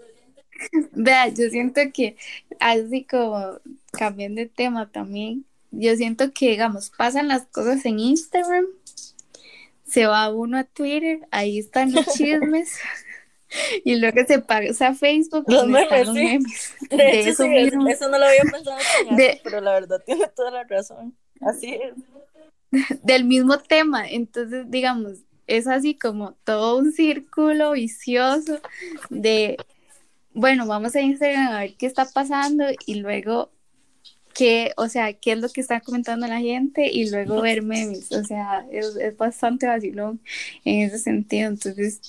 Vea, 0.92 1.29
yo 1.29 1.49
siento 1.51 1.81
que 1.92 2.16
así 2.61 3.05
como 3.05 3.61
cambiando 3.92 4.40
de 4.40 4.49
tema 4.49 4.90
también, 4.90 5.44
yo 5.71 5.94
siento 5.97 6.33
que, 6.33 6.51
digamos, 6.51 6.90
pasan 6.90 7.29
las 7.29 7.47
cosas 7.47 7.85
en 7.85 7.99
Instagram, 7.99 8.64
se 9.87 10.07
va 10.07 10.33
uno 10.33 10.59
a 10.59 10.64
Twitter, 10.64 11.21
ahí 11.31 11.59
están 11.59 11.92
los 11.92 12.07
chismes. 12.07 12.79
y 13.85 13.97
luego 13.97 14.18
se 14.27 14.40
pasa 14.40 14.88
a 14.88 14.94
Facebook. 14.94 15.44
Los 15.49 15.66
memes, 15.66 16.07
los 16.07 16.14
memes. 16.14 16.75
De, 16.90 17.29
eso, 17.29 17.44
eso, 17.44 18.09
no 18.09 18.18
lo 18.18 18.25
había 18.25 18.42
pensado, 18.42 18.77
pero 19.44 19.61
la 19.61 19.73
verdad 19.73 20.03
tiene 20.05 20.27
toda 20.35 20.51
la 20.51 20.64
razón. 20.64 21.16
Así 21.40 21.75
es. 21.75 23.01
Del 23.03 23.25
mismo 23.25 23.59
tema, 23.59 24.07
entonces, 24.09 24.66
digamos, 24.68 25.21
es 25.47 25.66
así 25.66 25.94
como 25.94 26.33
todo 26.44 26.77
un 26.77 26.92
círculo 26.92 27.73
vicioso 27.73 28.61
de 29.09 29.57
bueno, 30.34 30.66
vamos 30.66 30.94
a 30.94 31.00
Instagram 31.00 31.48
a 31.48 31.60
ver 31.60 31.74
qué 31.76 31.86
está 31.86 32.06
pasando 32.06 32.64
y 32.86 32.96
luego 32.96 33.50
qué, 34.38 34.72
o 34.76 34.88
sea, 34.88 35.14
qué 35.14 35.32
es 35.32 35.38
lo 35.40 35.48
que 35.48 35.60
está 35.60 35.80
comentando 35.80 36.28
la 36.28 36.38
gente 36.38 36.88
y 36.92 37.10
luego 37.10 37.40
ver 37.40 37.62
memes, 37.62 38.12
o 38.12 38.22
sea, 38.22 38.64
es, 38.70 39.16
bastante 39.16 39.66
vacilón 39.66 40.20
en 40.64 40.82
ese 40.82 41.00
sentido, 41.00 41.48
entonces 41.48 42.00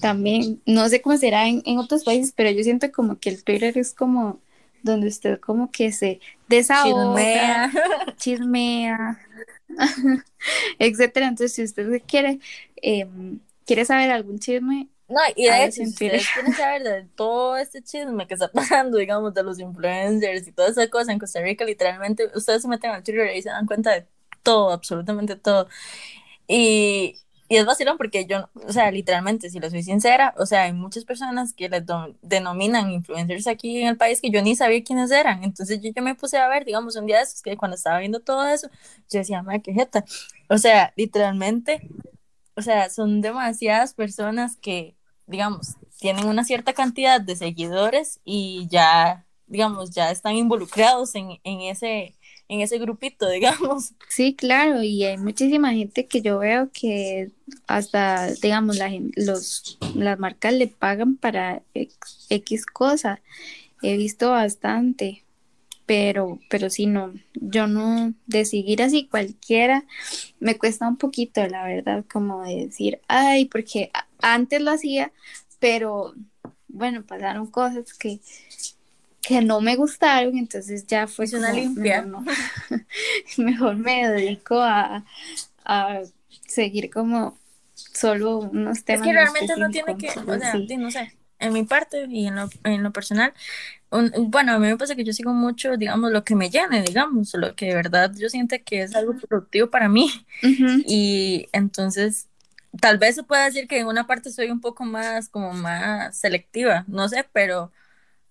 también, 0.00 0.62
no 0.64 0.88
sé 0.88 1.02
cómo 1.02 1.16
será 1.16 1.48
en, 1.48 1.62
otros 1.78 2.04
países, 2.04 2.32
pero 2.36 2.50
yo 2.52 2.62
siento 2.62 2.92
como 2.92 3.18
que 3.18 3.30
el 3.30 3.42
Twitter 3.42 3.76
es 3.76 3.94
como 3.94 4.38
donde 4.84 5.08
usted 5.08 5.40
como 5.40 5.72
que 5.72 5.90
se 5.90 6.20
desahoga, 6.48 7.72
chismea, 7.72 7.72
chismea 8.16 9.20
etcétera, 10.78 11.26
entonces 11.26 11.52
si 11.52 11.62
usted 11.64 12.00
quiere, 12.06 12.38
em, 12.76 13.40
quiere 13.66 13.84
saber 13.84 14.12
algún 14.12 14.38
chisme, 14.38 14.88
no, 15.12 15.20
y 15.36 15.44
de 15.44 15.64
hecho, 15.64 15.72
si 15.72 15.82
ustedes 15.84 16.26
quieren 16.32 16.52
saber 16.54 16.82
de 16.82 17.04
todo 17.14 17.56
este 17.56 17.82
chisme 17.82 18.26
que 18.26 18.34
está 18.34 18.48
pasando, 18.52 18.98
digamos, 18.98 19.34
de 19.34 19.42
los 19.42 19.58
influencers 19.58 20.46
y 20.48 20.52
toda 20.52 20.68
esa 20.68 20.88
cosa 20.88 21.12
en 21.12 21.18
Costa 21.18 21.40
Rica, 21.42 21.64
literalmente, 21.64 22.30
ustedes 22.34 22.62
se 22.62 22.68
meten 22.68 22.90
al 22.92 23.02
Twitter 23.02 23.36
y 23.36 23.42
se 23.42 23.50
dan 23.50 23.66
cuenta 23.66 23.92
de 23.92 24.06
todo, 24.42 24.72
absolutamente 24.72 25.36
todo. 25.36 25.68
Y, 26.48 27.16
y 27.48 27.56
es 27.56 27.66
vacilón 27.66 27.98
porque 27.98 28.26
yo, 28.26 28.48
o 28.54 28.72
sea, 28.72 28.90
literalmente, 28.90 29.50
si 29.50 29.60
lo 29.60 29.68
soy 29.68 29.82
sincera, 29.82 30.34
o 30.38 30.46
sea, 30.46 30.62
hay 30.64 30.72
muchas 30.72 31.04
personas 31.04 31.52
que 31.52 31.68
les 31.68 31.84
denominan 32.22 32.90
influencers 32.90 33.46
aquí 33.46 33.82
en 33.82 33.88
el 33.88 33.96
país 33.98 34.20
que 34.22 34.30
yo 34.30 34.42
ni 34.42 34.56
sabía 34.56 34.82
quiénes 34.82 35.10
eran. 35.10 35.44
Entonces 35.44 35.80
yo, 35.82 35.90
yo 35.94 36.02
me 36.02 36.14
puse 36.14 36.38
a 36.38 36.48
ver, 36.48 36.64
digamos, 36.64 36.96
un 36.96 37.06
día 37.06 37.18
de 37.18 37.24
esos 37.24 37.42
que 37.42 37.56
cuando 37.58 37.76
estaba 37.76 37.98
viendo 37.98 38.20
todo 38.20 38.46
eso, 38.48 38.68
yo 39.10 39.18
decía, 39.18 39.42
madre, 39.42 39.62
qué 39.62 39.74
jeta. 39.74 40.04
O 40.48 40.58
sea, 40.58 40.92
literalmente, 40.96 41.88
o 42.56 42.62
sea, 42.62 42.90
son 42.90 43.20
demasiadas 43.20 43.94
personas 43.94 44.56
que 44.56 44.96
digamos, 45.26 45.76
tienen 45.98 46.26
una 46.26 46.44
cierta 46.44 46.72
cantidad 46.72 47.20
de 47.20 47.36
seguidores 47.36 48.20
y 48.24 48.66
ya, 48.70 49.26
digamos, 49.46 49.90
ya 49.90 50.10
están 50.10 50.36
involucrados 50.36 51.14
en, 51.14 51.38
ese 51.44 52.14
en 52.48 52.60
ese 52.60 52.78
grupito, 52.78 53.28
digamos. 53.30 53.92
Sí, 54.08 54.34
claro, 54.34 54.82
y 54.82 55.04
hay 55.04 55.16
muchísima 55.16 55.72
gente 55.72 56.06
que 56.06 56.20
yo 56.20 56.38
veo 56.38 56.70
que 56.72 57.30
hasta, 57.66 58.32
digamos, 58.42 58.76
la, 58.76 58.90
los, 59.16 59.78
las 59.94 60.18
marcas 60.18 60.52
le 60.54 60.66
pagan 60.68 61.16
para 61.16 61.62
X, 61.74 62.26
X 62.28 62.66
cosa. 62.66 63.20
He 63.82 63.96
visto 63.96 64.30
bastante, 64.30 65.21
pero, 65.92 66.38
pero 66.48 66.70
sí, 66.70 66.86
no, 66.86 67.12
yo 67.34 67.66
no, 67.66 68.14
de 68.24 68.46
seguir 68.46 68.82
así 68.82 69.08
cualquiera, 69.08 69.84
me 70.40 70.56
cuesta 70.56 70.88
un 70.88 70.96
poquito, 70.96 71.46
la 71.46 71.64
verdad, 71.64 72.06
como 72.10 72.42
de 72.44 72.64
decir, 72.64 73.02
ay, 73.08 73.44
porque 73.44 73.90
antes 74.22 74.62
lo 74.62 74.70
hacía, 74.70 75.12
pero 75.58 76.14
bueno, 76.68 77.02
pasaron 77.04 77.46
cosas 77.46 77.92
que, 77.92 78.20
que 79.20 79.42
no 79.42 79.60
me 79.60 79.76
gustaron, 79.76 80.38
entonces 80.38 80.86
ya 80.86 81.06
fue 81.06 81.26
una 81.34 81.52
limpia. 81.52 82.06
Mejor, 83.36 83.76
me 83.76 84.08
dedico 84.08 84.62
a, 84.62 85.04
seguir 86.46 86.88
como 86.88 87.36
solo 87.74 88.38
unos 88.38 88.82
temas. 88.82 89.06
Es 89.06 89.06
que 89.06 89.12
realmente 89.12 89.56
no 89.58 89.68
tiene 89.68 89.98
que, 89.98 90.08
o 90.08 90.38
sea, 90.38 90.54
no 90.78 90.90
sé, 90.90 91.12
en 91.38 91.52
mi 91.52 91.64
parte 91.64 92.06
y 92.08 92.28
en 92.28 92.36
lo, 92.36 92.48
en 92.64 92.82
lo 92.82 92.92
personal, 92.92 93.34
bueno, 94.18 94.52
a 94.52 94.58
mí 94.58 94.66
me 94.68 94.76
pasa 94.76 94.94
que 94.94 95.04
yo 95.04 95.12
sigo 95.12 95.32
mucho, 95.32 95.76
digamos, 95.76 96.10
lo 96.10 96.24
que 96.24 96.34
me 96.34 96.48
llene, 96.50 96.82
digamos, 96.82 97.34
lo 97.34 97.54
que 97.54 97.66
de 97.66 97.74
verdad 97.74 98.12
yo 98.16 98.28
siento 98.28 98.56
que 98.64 98.82
es 98.82 98.94
algo 98.96 99.14
productivo 99.28 99.70
para 99.70 99.88
mí. 99.88 100.10
Y 100.86 101.48
entonces 101.52 102.28
tal 102.80 102.98
vez 102.98 103.16
se 103.16 103.22
pueda 103.22 103.44
decir 103.44 103.68
que 103.68 103.78
en 103.78 103.86
una 103.86 104.06
parte 104.06 104.30
soy 104.30 104.50
un 104.50 104.60
poco 104.60 104.84
más, 104.84 105.28
como 105.28 105.52
más 105.52 106.16
selectiva, 106.16 106.84
no 106.88 107.08
sé, 107.08 107.26
pero 107.32 107.70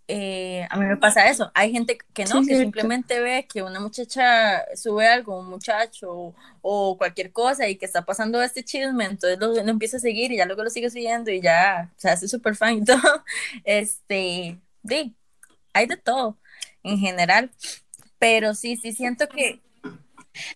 eh, 0.07 0.67
a 0.69 0.77
mí 0.77 0.85
me 0.85 0.97
pasa 0.97 1.29
eso. 1.29 1.51
Hay 1.53 1.71
gente 1.71 1.97
que 2.13 2.25
no, 2.25 2.41
que 2.45 2.57
simplemente 2.57 3.19
ve 3.21 3.47
que 3.47 3.61
una 3.61 3.79
muchacha 3.79 4.65
sube 4.75 5.07
algo, 5.07 5.39
un 5.39 5.49
muchacho 5.49 6.33
o, 6.61 6.97
cualquier 6.97 7.31
cosa 7.31 7.69
y 7.69 7.77
que 7.77 7.85
está 7.85 8.03
pasando 8.03 8.41
este 8.41 8.63
chisme, 8.63 9.05
entonces 9.05 9.39
lo, 9.39 9.55
empieza 9.55 9.97
a 9.97 9.99
seguir 9.99 10.31
y 10.31 10.37
ya 10.37 10.45
luego 10.45 10.63
lo 10.63 10.69
sigue 10.69 10.89
siguiendo 10.89 11.31
y 11.31 11.39
ya 11.39 11.91
se 11.97 12.09
hace 12.09 12.27
súper 12.27 12.55
fan 12.55 12.79
y 12.79 12.83
todo. 12.85 13.23
Este, 13.63 14.59
sí, 14.87 15.15
hay 15.73 15.87
de 15.87 15.97
todo 15.97 16.37
en 16.83 16.97
general, 16.97 17.51
pero 18.19 18.53
sí, 18.53 18.77
sí 18.77 18.93
siento 18.93 19.27
que... 19.27 19.59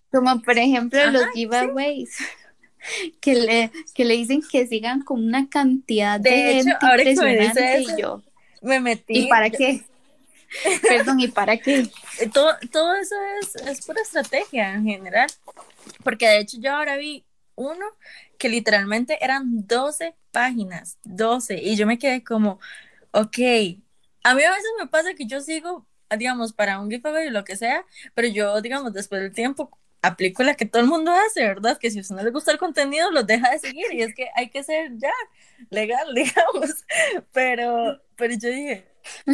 Como 0.10 0.42
por 0.42 0.58
ejemplo 0.58 1.12
los 1.12 1.26
giveaways 1.34 2.18
que 3.20 3.36
le, 3.36 3.72
que 3.94 4.06
le 4.06 4.16
dicen 4.16 4.42
que 4.50 4.68
sigan 4.68 5.02
con 5.02 5.24
una 5.24 5.50
cantidad 5.50 6.20
de, 6.20 6.30
de 6.30 6.60
hecho, 6.60 6.70
ahora 6.82 7.04
que 7.04 7.16
me 7.16 7.38
dice 7.38 7.78
eso, 7.78 7.98
yo, 7.98 8.24
me 8.62 8.80
metí. 8.80 9.26
¿Y 9.26 9.28
para 9.28 9.50
qué? 9.50 9.84
Perdón, 10.88 11.20
¿y 11.20 11.28
para 11.28 11.58
qué? 11.58 11.90
Todo, 12.34 12.52
todo 12.72 12.96
eso 12.96 13.16
es, 13.42 13.56
es 13.68 13.86
pura 13.86 14.02
estrategia 14.02 14.74
en 14.74 14.86
general. 14.86 15.28
Porque 16.04 16.28
de 16.28 16.40
hecho 16.40 16.58
yo 16.60 16.74
ahora 16.74 16.98
vi 16.98 17.26
uno 17.56 17.86
que 18.38 18.50
literalmente 18.50 19.24
eran 19.24 19.68
12 19.68 20.16
páginas, 20.32 20.98
12, 21.04 21.62
y 21.62 21.76
yo 21.76 21.88
me 21.88 21.98
quedé 21.98 22.24
como, 22.24 22.60
ok, 23.12 23.38
a 24.26 24.34
mí 24.34 24.44
a 24.44 24.50
veces 24.50 24.72
me 24.80 24.88
pasa 24.88 25.14
que 25.14 25.28
yo 25.28 25.40
sigo, 25.40 25.86
digamos, 26.18 26.52
para 26.52 26.80
un 26.80 26.90
giveaway 26.90 27.28
o 27.28 27.32
lo 27.32 27.44
que 27.44 27.56
sea, 27.56 27.86
pero 28.16 28.28
yo, 28.28 28.60
digamos, 28.60 28.92
después 28.92 29.22
del 29.22 29.32
tiempo, 29.32 29.78
aplico 30.02 30.42
la 30.42 30.56
que 30.56 30.66
todo 30.66 30.82
el 30.82 30.88
mundo 30.88 31.12
hace, 31.12 31.44
¿verdad? 31.44 31.78
Que 31.78 31.92
si 31.92 32.00
a 32.00 32.02
usted 32.02 32.16
no 32.16 32.24
le 32.24 32.32
gusta 32.32 32.52
el 32.52 32.58
contenido, 32.58 33.12
los 33.12 33.28
deja 33.28 33.52
de 33.52 33.60
seguir 33.60 33.86
y 33.94 34.02
es 34.02 34.16
que 34.16 34.30
hay 34.36 34.50
que 34.50 34.64
ser 34.64 34.98
ya 34.98 35.12
legal, 35.70 36.12
digamos. 36.16 36.86
Pero, 37.34 38.02
pero 38.16 38.34
yo 38.34 38.50
dije, 38.50 38.88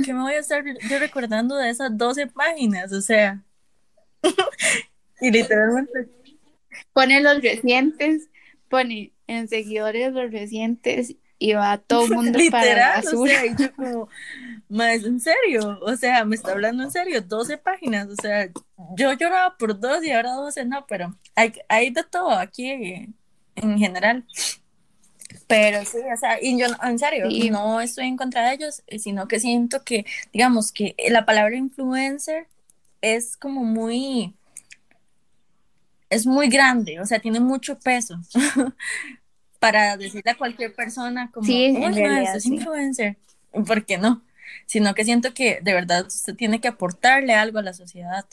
¿qué 0.03 0.13
me 0.13 0.23
voy 0.23 0.33
a 0.33 0.39
estar 0.39 0.61
yo 0.65 0.99
recordando 0.99 1.55
de 1.55 1.69
esas 1.69 1.97
12 1.97 2.27
páginas? 2.27 2.91
O 2.91 2.99
sea, 2.99 3.41
y 5.21 5.31
literalmente. 5.31 6.09
Pone 6.91 7.21
los 7.21 7.41
recientes, 7.41 8.29
pone 8.67 9.13
en 9.27 9.47
seguidores 9.47 10.11
los 10.11 10.31
recientes 10.31 11.15
y 11.41 11.53
va 11.53 11.79
todo 11.79 12.05
el 12.05 12.11
mundo 12.11 12.39
para 12.51 12.75
la 12.75 12.89
basura. 12.97 13.19
O 13.19 13.25
sea, 13.25 13.57
yo 13.57 13.75
como, 13.75 14.09
más 14.69 15.03
en 15.03 15.19
serio, 15.19 15.79
o 15.81 15.95
sea, 15.95 16.23
me 16.23 16.35
está 16.35 16.51
hablando 16.51 16.83
en 16.83 16.91
serio, 16.91 17.19
12 17.19 17.57
páginas, 17.57 18.07
o 18.09 18.15
sea, 18.15 18.47
yo 18.95 19.11
lloraba 19.13 19.57
por 19.57 19.79
dos 19.79 20.03
y 20.03 20.11
ahora 20.11 20.33
12 20.33 20.65
no, 20.65 20.85
pero 20.87 21.17
hay, 21.33 21.53
hay 21.67 21.89
de 21.89 22.03
todo 22.03 22.29
aquí 22.29 22.69
en 23.55 23.77
general. 23.79 24.23
Pero 25.47 25.83
sí, 25.83 25.97
o 26.13 26.15
sea, 26.15 26.37
y 26.39 26.59
yo 26.59 26.67
en 26.83 26.99
serio, 26.99 27.25
no 27.51 27.81
estoy 27.81 28.05
en 28.05 28.17
contra 28.17 28.47
de 28.47 28.53
ellos, 28.53 28.83
sino 28.99 29.27
que 29.27 29.39
siento 29.39 29.83
que, 29.83 30.05
digamos, 30.31 30.71
que 30.71 30.95
la 31.09 31.25
palabra 31.25 31.55
influencer 31.55 32.45
es 33.01 33.35
como 33.35 33.63
muy, 33.63 34.35
es 36.11 36.27
muy 36.27 36.49
grande, 36.49 36.99
o 36.99 37.05
sea, 37.07 37.17
tiene 37.17 37.39
mucho 37.39 37.79
peso. 37.79 38.19
para 39.61 39.95
decirle 39.95 40.31
a 40.31 40.35
cualquier 40.35 40.73
persona 40.73 41.29
como, 41.31 41.45
sí, 41.45 41.65
es 41.65 42.45
influencer, 42.47 43.15
¿por 43.67 43.85
qué 43.85 43.99
no? 43.99 44.23
Sino 44.65 44.95
que 44.95 45.05
siento 45.05 45.35
que 45.35 45.59
de 45.61 45.75
verdad 45.75 46.07
usted 46.07 46.35
tiene 46.35 46.59
que 46.59 46.67
aportarle 46.67 47.35
algo 47.35 47.59
a 47.59 47.61
la 47.61 47.73
sociedad. 47.73 48.25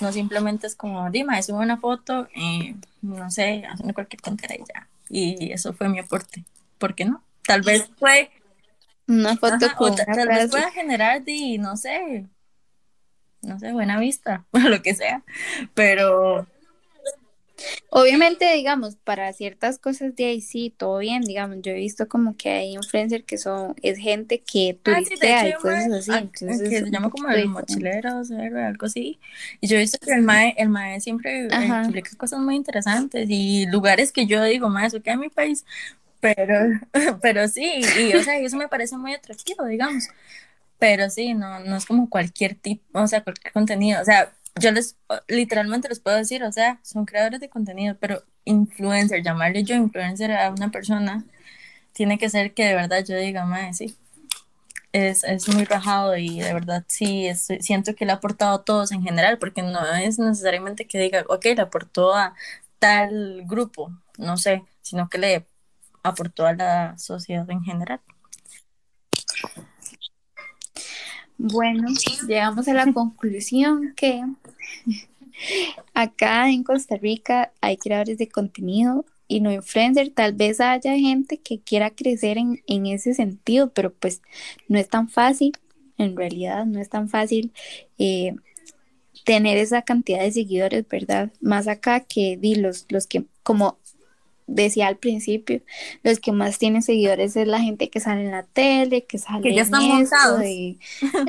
No 0.00 0.10
simplemente 0.10 0.66
es 0.66 0.74
como, 0.74 1.10
dime, 1.10 1.42
sube 1.42 1.58
una 1.58 1.76
foto 1.76 2.28
y 2.34 2.76
no 3.02 3.30
sé, 3.30 3.62
haciendo 3.70 3.92
cualquier 3.92 4.22
tontería 4.22 4.56
y 4.56 4.64
ya. 4.72 4.88
Y 5.10 5.52
eso 5.52 5.74
fue 5.74 5.90
mi 5.90 5.98
aporte. 5.98 6.44
¿Por 6.78 6.94
qué 6.94 7.04
no? 7.04 7.22
Tal 7.46 7.60
vez 7.60 7.90
fue 7.98 8.30
Una 9.06 9.36
foto 9.36 9.66
Ajá, 9.66 9.76
con 9.76 9.92
o 9.92 9.96
tal 9.96 10.28
vez 10.28 10.50
pueda 10.50 10.70
generar, 10.70 11.22
di, 11.22 11.58
no 11.58 11.76
sé, 11.76 12.24
no 13.42 13.58
sé, 13.58 13.72
buena 13.72 14.00
vista, 14.00 14.46
o 14.52 14.58
lo 14.60 14.80
que 14.80 14.94
sea, 14.94 15.24
pero 15.74 16.46
Obviamente, 17.90 18.52
digamos, 18.54 18.96
para 18.96 19.32
ciertas 19.32 19.78
cosas 19.78 20.14
de 20.14 20.26
ahí 20.26 20.40
sí, 20.40 20.74
todo 20.76 20.98
bien, 20.98 21.22
digamos, 21.22 21.58
yo 21.60 21.72
he 21.72 21.74
visto 21.74 22.08
como 22.08 22.36
que 22.36 22.50
hay 22.50 22.72
influencers 22.74 23.24
que 23.24 23.38
son, 23.38 23.74
es 23.82 23.98
gente 23.98 24.42
que 24.42 24.78
Ah, 24.84 25.00
sí, 25.04 25.14
hecho 25.14 25.20
turistea 25.20 25.48
y 25.48 25.52
cosas 25.54 25.92
así, 25.92 26.12
ah, 26.12 26.18
entonces 26.18 26.68
que 26.70 26.80
se 26.80 26.90
llama 26.90 27.10
como 27.10 27.28
el 27.30 27.48
mochilero, 27.48 28.20
o 28.20 28.58
algo 28.66 28.86
así. 28.86 29.18
Y 29.60 29.66
yo 29.68 29.76
he 29.76 29.80
visto 29.80 29.98
que 30.00 30.12
el 30.12 30.22
mae, 30.22 30.54
el 30.56 30.68
mae 30.68 31.00
siempre 31.00 31.46
eh, 31.46 31.50
Ajá. 31.50 31.82
publica 31.86 32.10
cosas 32.16 32.40
muy 32.40 32.54
interesantes 32.56 33.26
y 33.28 33.66
lugares 33.66 34.12
que 34.12 34.26
yo 34.26 34.42
digo, 34.44 34.68
mae, 34.68 34.86
eso 34.86 35.02
queda 35.02 35.14
en 35.14 35.20
mi 35.20 35.28
país. 35.28 35.64
Pero, 36.20 36.54
pero 37.22 37.48
sí, 37.48 37.64
y 37.94 38.14
o 38.14 38.22
sea, 38.22 38.38
eso 38.38 38.56
me 38.56 38.68
parece 38.68 38.96
muy 38.96 39.14
atractivo, 39.14 39.66
digamos. 39.66 40.08
Pero 40.78 41.10
sí, 41.10 41.34
no, 41.34 41.60
no 41.60 41.76
es 41.76 41.84
como 41.86 42.08
cualquier 42.08 42.54
tipo, 42.54 43.00
o 43.00 43.06
sea, 43.06 43.22
cualquier 43.22 43.52
contenido. 43.52 44.00
O 44.00 44.04
sea, 44.04 44.32
yo 44.58 44.72
les, 44.72 44.96
literalmente 45.28 45.88
les 45.88 46.00
puedo 46.00 46.16
decir, 46.16 46.42
o 46.44 46.52
sea, 46.52 46.80
son 46.82 47.04
creadores 47.06 47.40
de 47.40 47.48
contenido, 47.48 47.96
pero 48.00 48.22
influencer, 48.44 49.22
llamarle 49.22 49.64
yo 49.64 49.74
influencer 49.74 50.32
a 50.32 50.50
una 50.50 50.70
persona, 50.70 51.24
tiene 51.92 52.18
que 52.18 52.30
ser 52.30 52.54
que 52.54 52.64
de 52.64 52.74
verdad 52.74 53.04
yo 53.04 53.16
diga, 53.16 53.44
mae, 53.44 53.74
sí, 53.74 53.96
es, 54.92 55.24
es 55.24 55.48
muy 55.48 55.64
rajado 55.64 56.16
y 56.16 56.40
de 56.40 56.52
verdad 56.52 56.84
sí, 56.88 57.28
siento 57.60 57.94
que 57.94 58.04
le 58.04 58.12
ha 58.12 58.16
aportado 58.16 58.56
a 58.56 58.64
todos 58.64 58.92
en 58.92 59.02
general, 59.02 59.38
porque 59.38 59.62
no 59.62 59.84
es 59.94 60.18
necesariamente 60.18 60.86
que 60.86 60.98
diga, 60.98 61.24
ok, 61.28 61.44
le 61.44 61.62
aportó 61.62 62.14
a 62.14 62.34
tal 62.78 63.44
grupo, 63.46 63.92
no 64.18 64.36
sé, 64.36 64.64
sino 64.82 65.08
que 65.08 65.18
le 65.18 65.46
aportó 66.02 66.46
a 66.46 66.54
la 66.54 66.98
sociedad 66.98 67.48
en 67.50 67.62
general. 67.62 68.00
Bueno, 71.42 71.88
llegamos 72.26 72.68
a 72.68 72.74
la 72.74 72.92
conclusión 72.92 73.94
que 73.96 74.22
acá 75.94 76.50
en 76.50 76.62
Costa 76.64 76.96
Rica 76.96 77.52
hay 77.60 77.76
creadores 77.76 78.18
de 78.18 78.28
contenido 78.28 79.04
y 79.28 79.40
no 79.40 79.52
influencer. 79.52 80.10
Tal 80.10 80.32
vez 80.32 80.60
haya 80.60 80.96
gente 80.96 81.38
que 81.38 81.60
quiera 81.60 81.90
crecer 81.90 82.38
en, 82.38 82.62
en 82.66 82.86
ese 82.86 83.14
sentido, 83.14 83.70
pero 83.72 83.92
pues 83.92 84.22
no 84.68 84.78
es 84.78 84.88
tan 84.88 85.08
fácil, 85.08 85.52
en 85.98 86.16
realidad 86.16 86.66
no 86.66 86.80
es 86.80 86.88
tan 86.88 87.08
fácil 87.08 87.52
eh, 87.98 88.34
tener 89.24 89.58
esa 89.58 89.82
cantidad 89.82 90.20
de 90.20 90.32
seguidores, 90.32 90.86
¿verdad? 90.88 91.30
Más 91.40 91.68
acá 91.68 92.00
que 92.00 92.36
di, 92.36 92.56
los, 92.56 92.86
los 92.88 93.06
que, 93.06 93.24
como 93.42 93.78
decía 94.46 94.88
al 94.88 94.96
principio, 94.96 95.62
los 96.02 96.18
que 96.18 96.32
más 96.32 96.58
tienen 96.58 96.82
seguidores 96.82 97.36
es 97.36 97.46
la 97.46 97.60
gente 97.60 97.88
que 97.88 98.00
sale 98.00 98.24
en 98.24 98.32
la 98.32 98.42
tele, 98.42 99.04
que 99.04 99.18
sale 99.18 99.42
Que 99.42 99.54
ya 99.54 99.62
en 99.62 100.02
están 100.02 100.44
y 100.44 100.78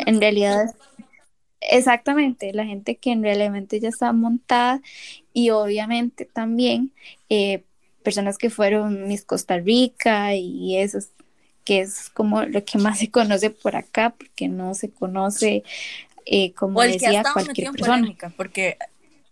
en 0.08 0.20
realidad 0.20 0.74
Exactamente, 1.62 2.54
la 2.54 2.66
gente 2.66 2.98
que 2.98 3.16
realmente 3.16 3.80
ya 3.80 3.90
está 3.90 4.12
montada 4.14 4.82
y 5.34 5.52
obviamente 5.52 6.26
también 6.26 6.92
eh, 7.30 7.64
personas 8.04 8.38
que 8.40 8.50
fueron 8.50 9.08
Miss 9.08 9.24
Costa 9.26 9.58
Rica 9.60 10.36
y 10.36 10.78
eso, 10.80 11.00
que 11.64 11.82
es 11.82 12.10
como 12.10 12.44
lo 12.44 12.66
que 12.66 12.80
más 12.80 13.00
se 13.00 13.12
conoce 13.12 13.52
por 13.52 13.76
acá, 13.76 14.16
porque 14.18 14.48
no 14.50 14.74
se 14.74 14.92
conoce, 14.92 15.64
eh, 16.26 16.54
como 16.56 16.82
O 16.82 16.84
el 16.84 16.98
que 16.98 17.08
ha 17.08 17.14
decía, 17.14 17.26
metido 17.34 17.34
cualquier 17.34 17.72
persona. 17.72 18.10
polémica, 18.10 18.34
porque 18.38 18.78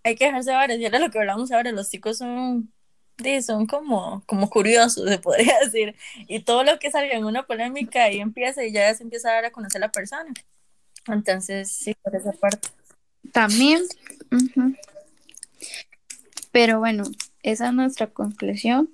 hay 0.03 0.15
que 0.15 0.25
dejarse 0.25 0.51
varios, 0.51 0.79
y 0.79 0.85
era 0.85 0.99
lo 0.99 1.09
que 1.11 1.19
hablamos 1.19 1.51
ahora, 1.51 1.71
los 1.71 1.89
chicos 1.89 2.17
son, 2.17 2.73
sí, 3.17 3.41
son 3.41 3.65
como, 3.67 4.23
como 4.27 4.49
curiosos, 4.49 5.09
se 5.09 5.19
podría 5.19 5.57
decir, 5.63 5.95
y 6.27 6.41
todo 6.41 6.63
lo 6.63 6.79
que 6.79 6.91
salga 6.91 7.13
en 7.15 7.25
una 7.25 7.43
polémica 7.47 8.03
ahí 8.05 8.19
empieza 8.19 8.63
y 8.65 8.73
ya 8.73 8.93
se 8.95 9.03
empieza 9.03 9.29
a 9.29 9.33
dar 9.35 9.45
a 9.45 9.51
conocer 9.51 9.81
la 9.81 9.91
persona. 9.91 10.33
Entonces, 11.07 11.71
sí, 11.71 11.95
por 12.03 12.15
esa 12.15 12.31
parte. 12.33 12.69
También, 13.31 13.83
pero 16.51 16.79
bueno, 16.79 17.03
esa 17.43 17.67
es 17.67 17.73
nuestra 17.73 18.07
conclusión. 18.07 18.89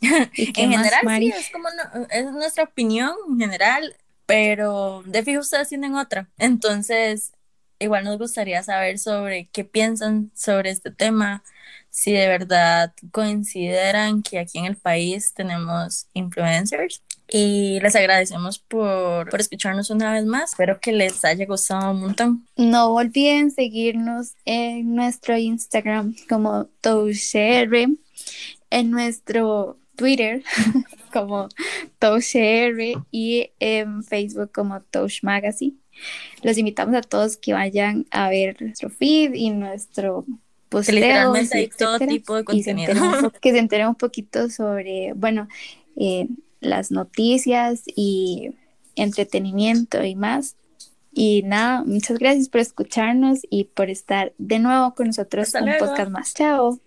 ¿Y 0.36 0.52
qué 0.52 0.64
En 0.64 0.70
general, 0.70 1.00
sí, 1.18 1.28
es 1.28 1.50
como 1.50 1.68
no- 1.70 2.06
es 2.10 2.24
nuestra 2.32 2.64
opinión 2.64 3.12
en 3.30 3.38
general, 3.40 3.96
pero 4.26 5.02
de 5.06 5.22
fijo 5.22 5.40
ustedes 5.40 5.68
tienen 5.68 5.94
otra. 5.94 6.28
Entonces, 6.38 7.32
igual 7.78 8.04
nos 8.04 8.18
gustaría 8.18 8.62
saber 8.62 8.98
sobre 8.98 9.48
qué 9.52 9.64
piensan 9.64 10.30
sobre 10.34 10.70
este 10.70 10.90
tema, 10.90 11.42
si 11.90 12.12
de 12.12 12.26
verdad 12.28 12.94
consideran 13.10 14.22
que 14.22 14.38
aquí 14.38 14.58
en 14.58 14.66
el 14.66 14.76
país 14.76 15.34
tenemos 15.34 16.06
influencers. 16.14 17.02
Y 17.34 17.80
les 17.80 17.96
agradecemos 17.96 18.58
por, 18.58 19.30
por 19.30 19.40
escucharnos 19.40 19.88
una 19.88 20.12
vez 20.12 20.26
más. 20.26 20.50
Espero 20.50 20.78
que 20.80 20.92
les 20.92 21.24
haya 21.24 21.46
gustado 21.46 21.92
un 21.92 22.00
montón. 22.00 22.46
No 22.56 22.92
olviden 22.92 23.50
seguirnos 23.50 24.34
en 24.44 24.94
nuestro 24.94 25.38
Instagram 25.38 26.14
como 26.28 26.66
TouchR, 26.82 27.88
en 28.68 28.90
nuestro 28.90 29.78
Twitter 29.96 30.42
como 31.12 31.48
TouchR 31.98 33.02
y 33.10 33.50
en 33.60 34.04
Facebook 34.04 34.52
como 34.52 34.82
Touch 34.82 35.22
Magazine. 35.22 35.76
Los 36.42 36.58
invitamos 36.58 36.94
a 36.96 37.02
todos 37.02 37.36
que 37.36 37.52
vayan 37.52 38.06
a 38.10 38.28
ver 38.28 38.60
nuestro 38.60 38.90
feed 38.90 39.34
y 39.34 39.50
nuestro 39.50 40.26
posteo, 40.68 40.96
literalmente 40.96 41.56
hay 41.56 41.68
todo 41.68 41.98
tipo 41.98 42.34
de 42.34 42.42
y 42.52 42.62
se 42.62 42.72
contenido. 42.72 42.92
enteren 42.92 43.30
que 43.40 43.52
se 43.52 43.58
enteren 43.58 43.88
un 43.88 43.94
poquito 43.94 44.50
sobre, 44.50 45.12
bueno, 45.14 45.48
eh, 45.96 46.28
las 46.62 46.90
noticias 46.90 47.82
y 47.86 48.54
entretenimiento 48.96 50.02
y 50.04 50.14
más. 50.14 50.56
Y 51.12 51.42
nada, 51.42 51.84
muchas 51.84 52.18
gracias 52.18 52.48
por 52.48 52.60
escucharnos 52.60 53.40
y 53.50 53.64
por 53.64 53.90
estar 53.90 54.32
de 54.38 54.58
nuevo 54.58 54.94
con 54.94 55.08
nosotros 55.08 55.48
Hasta 55.48 55.60
un 55.60 55.66
luego. 55.66 55.86
podcast 55.86 56.10
más. 56.10 56.34
Chao. 56.34 56.82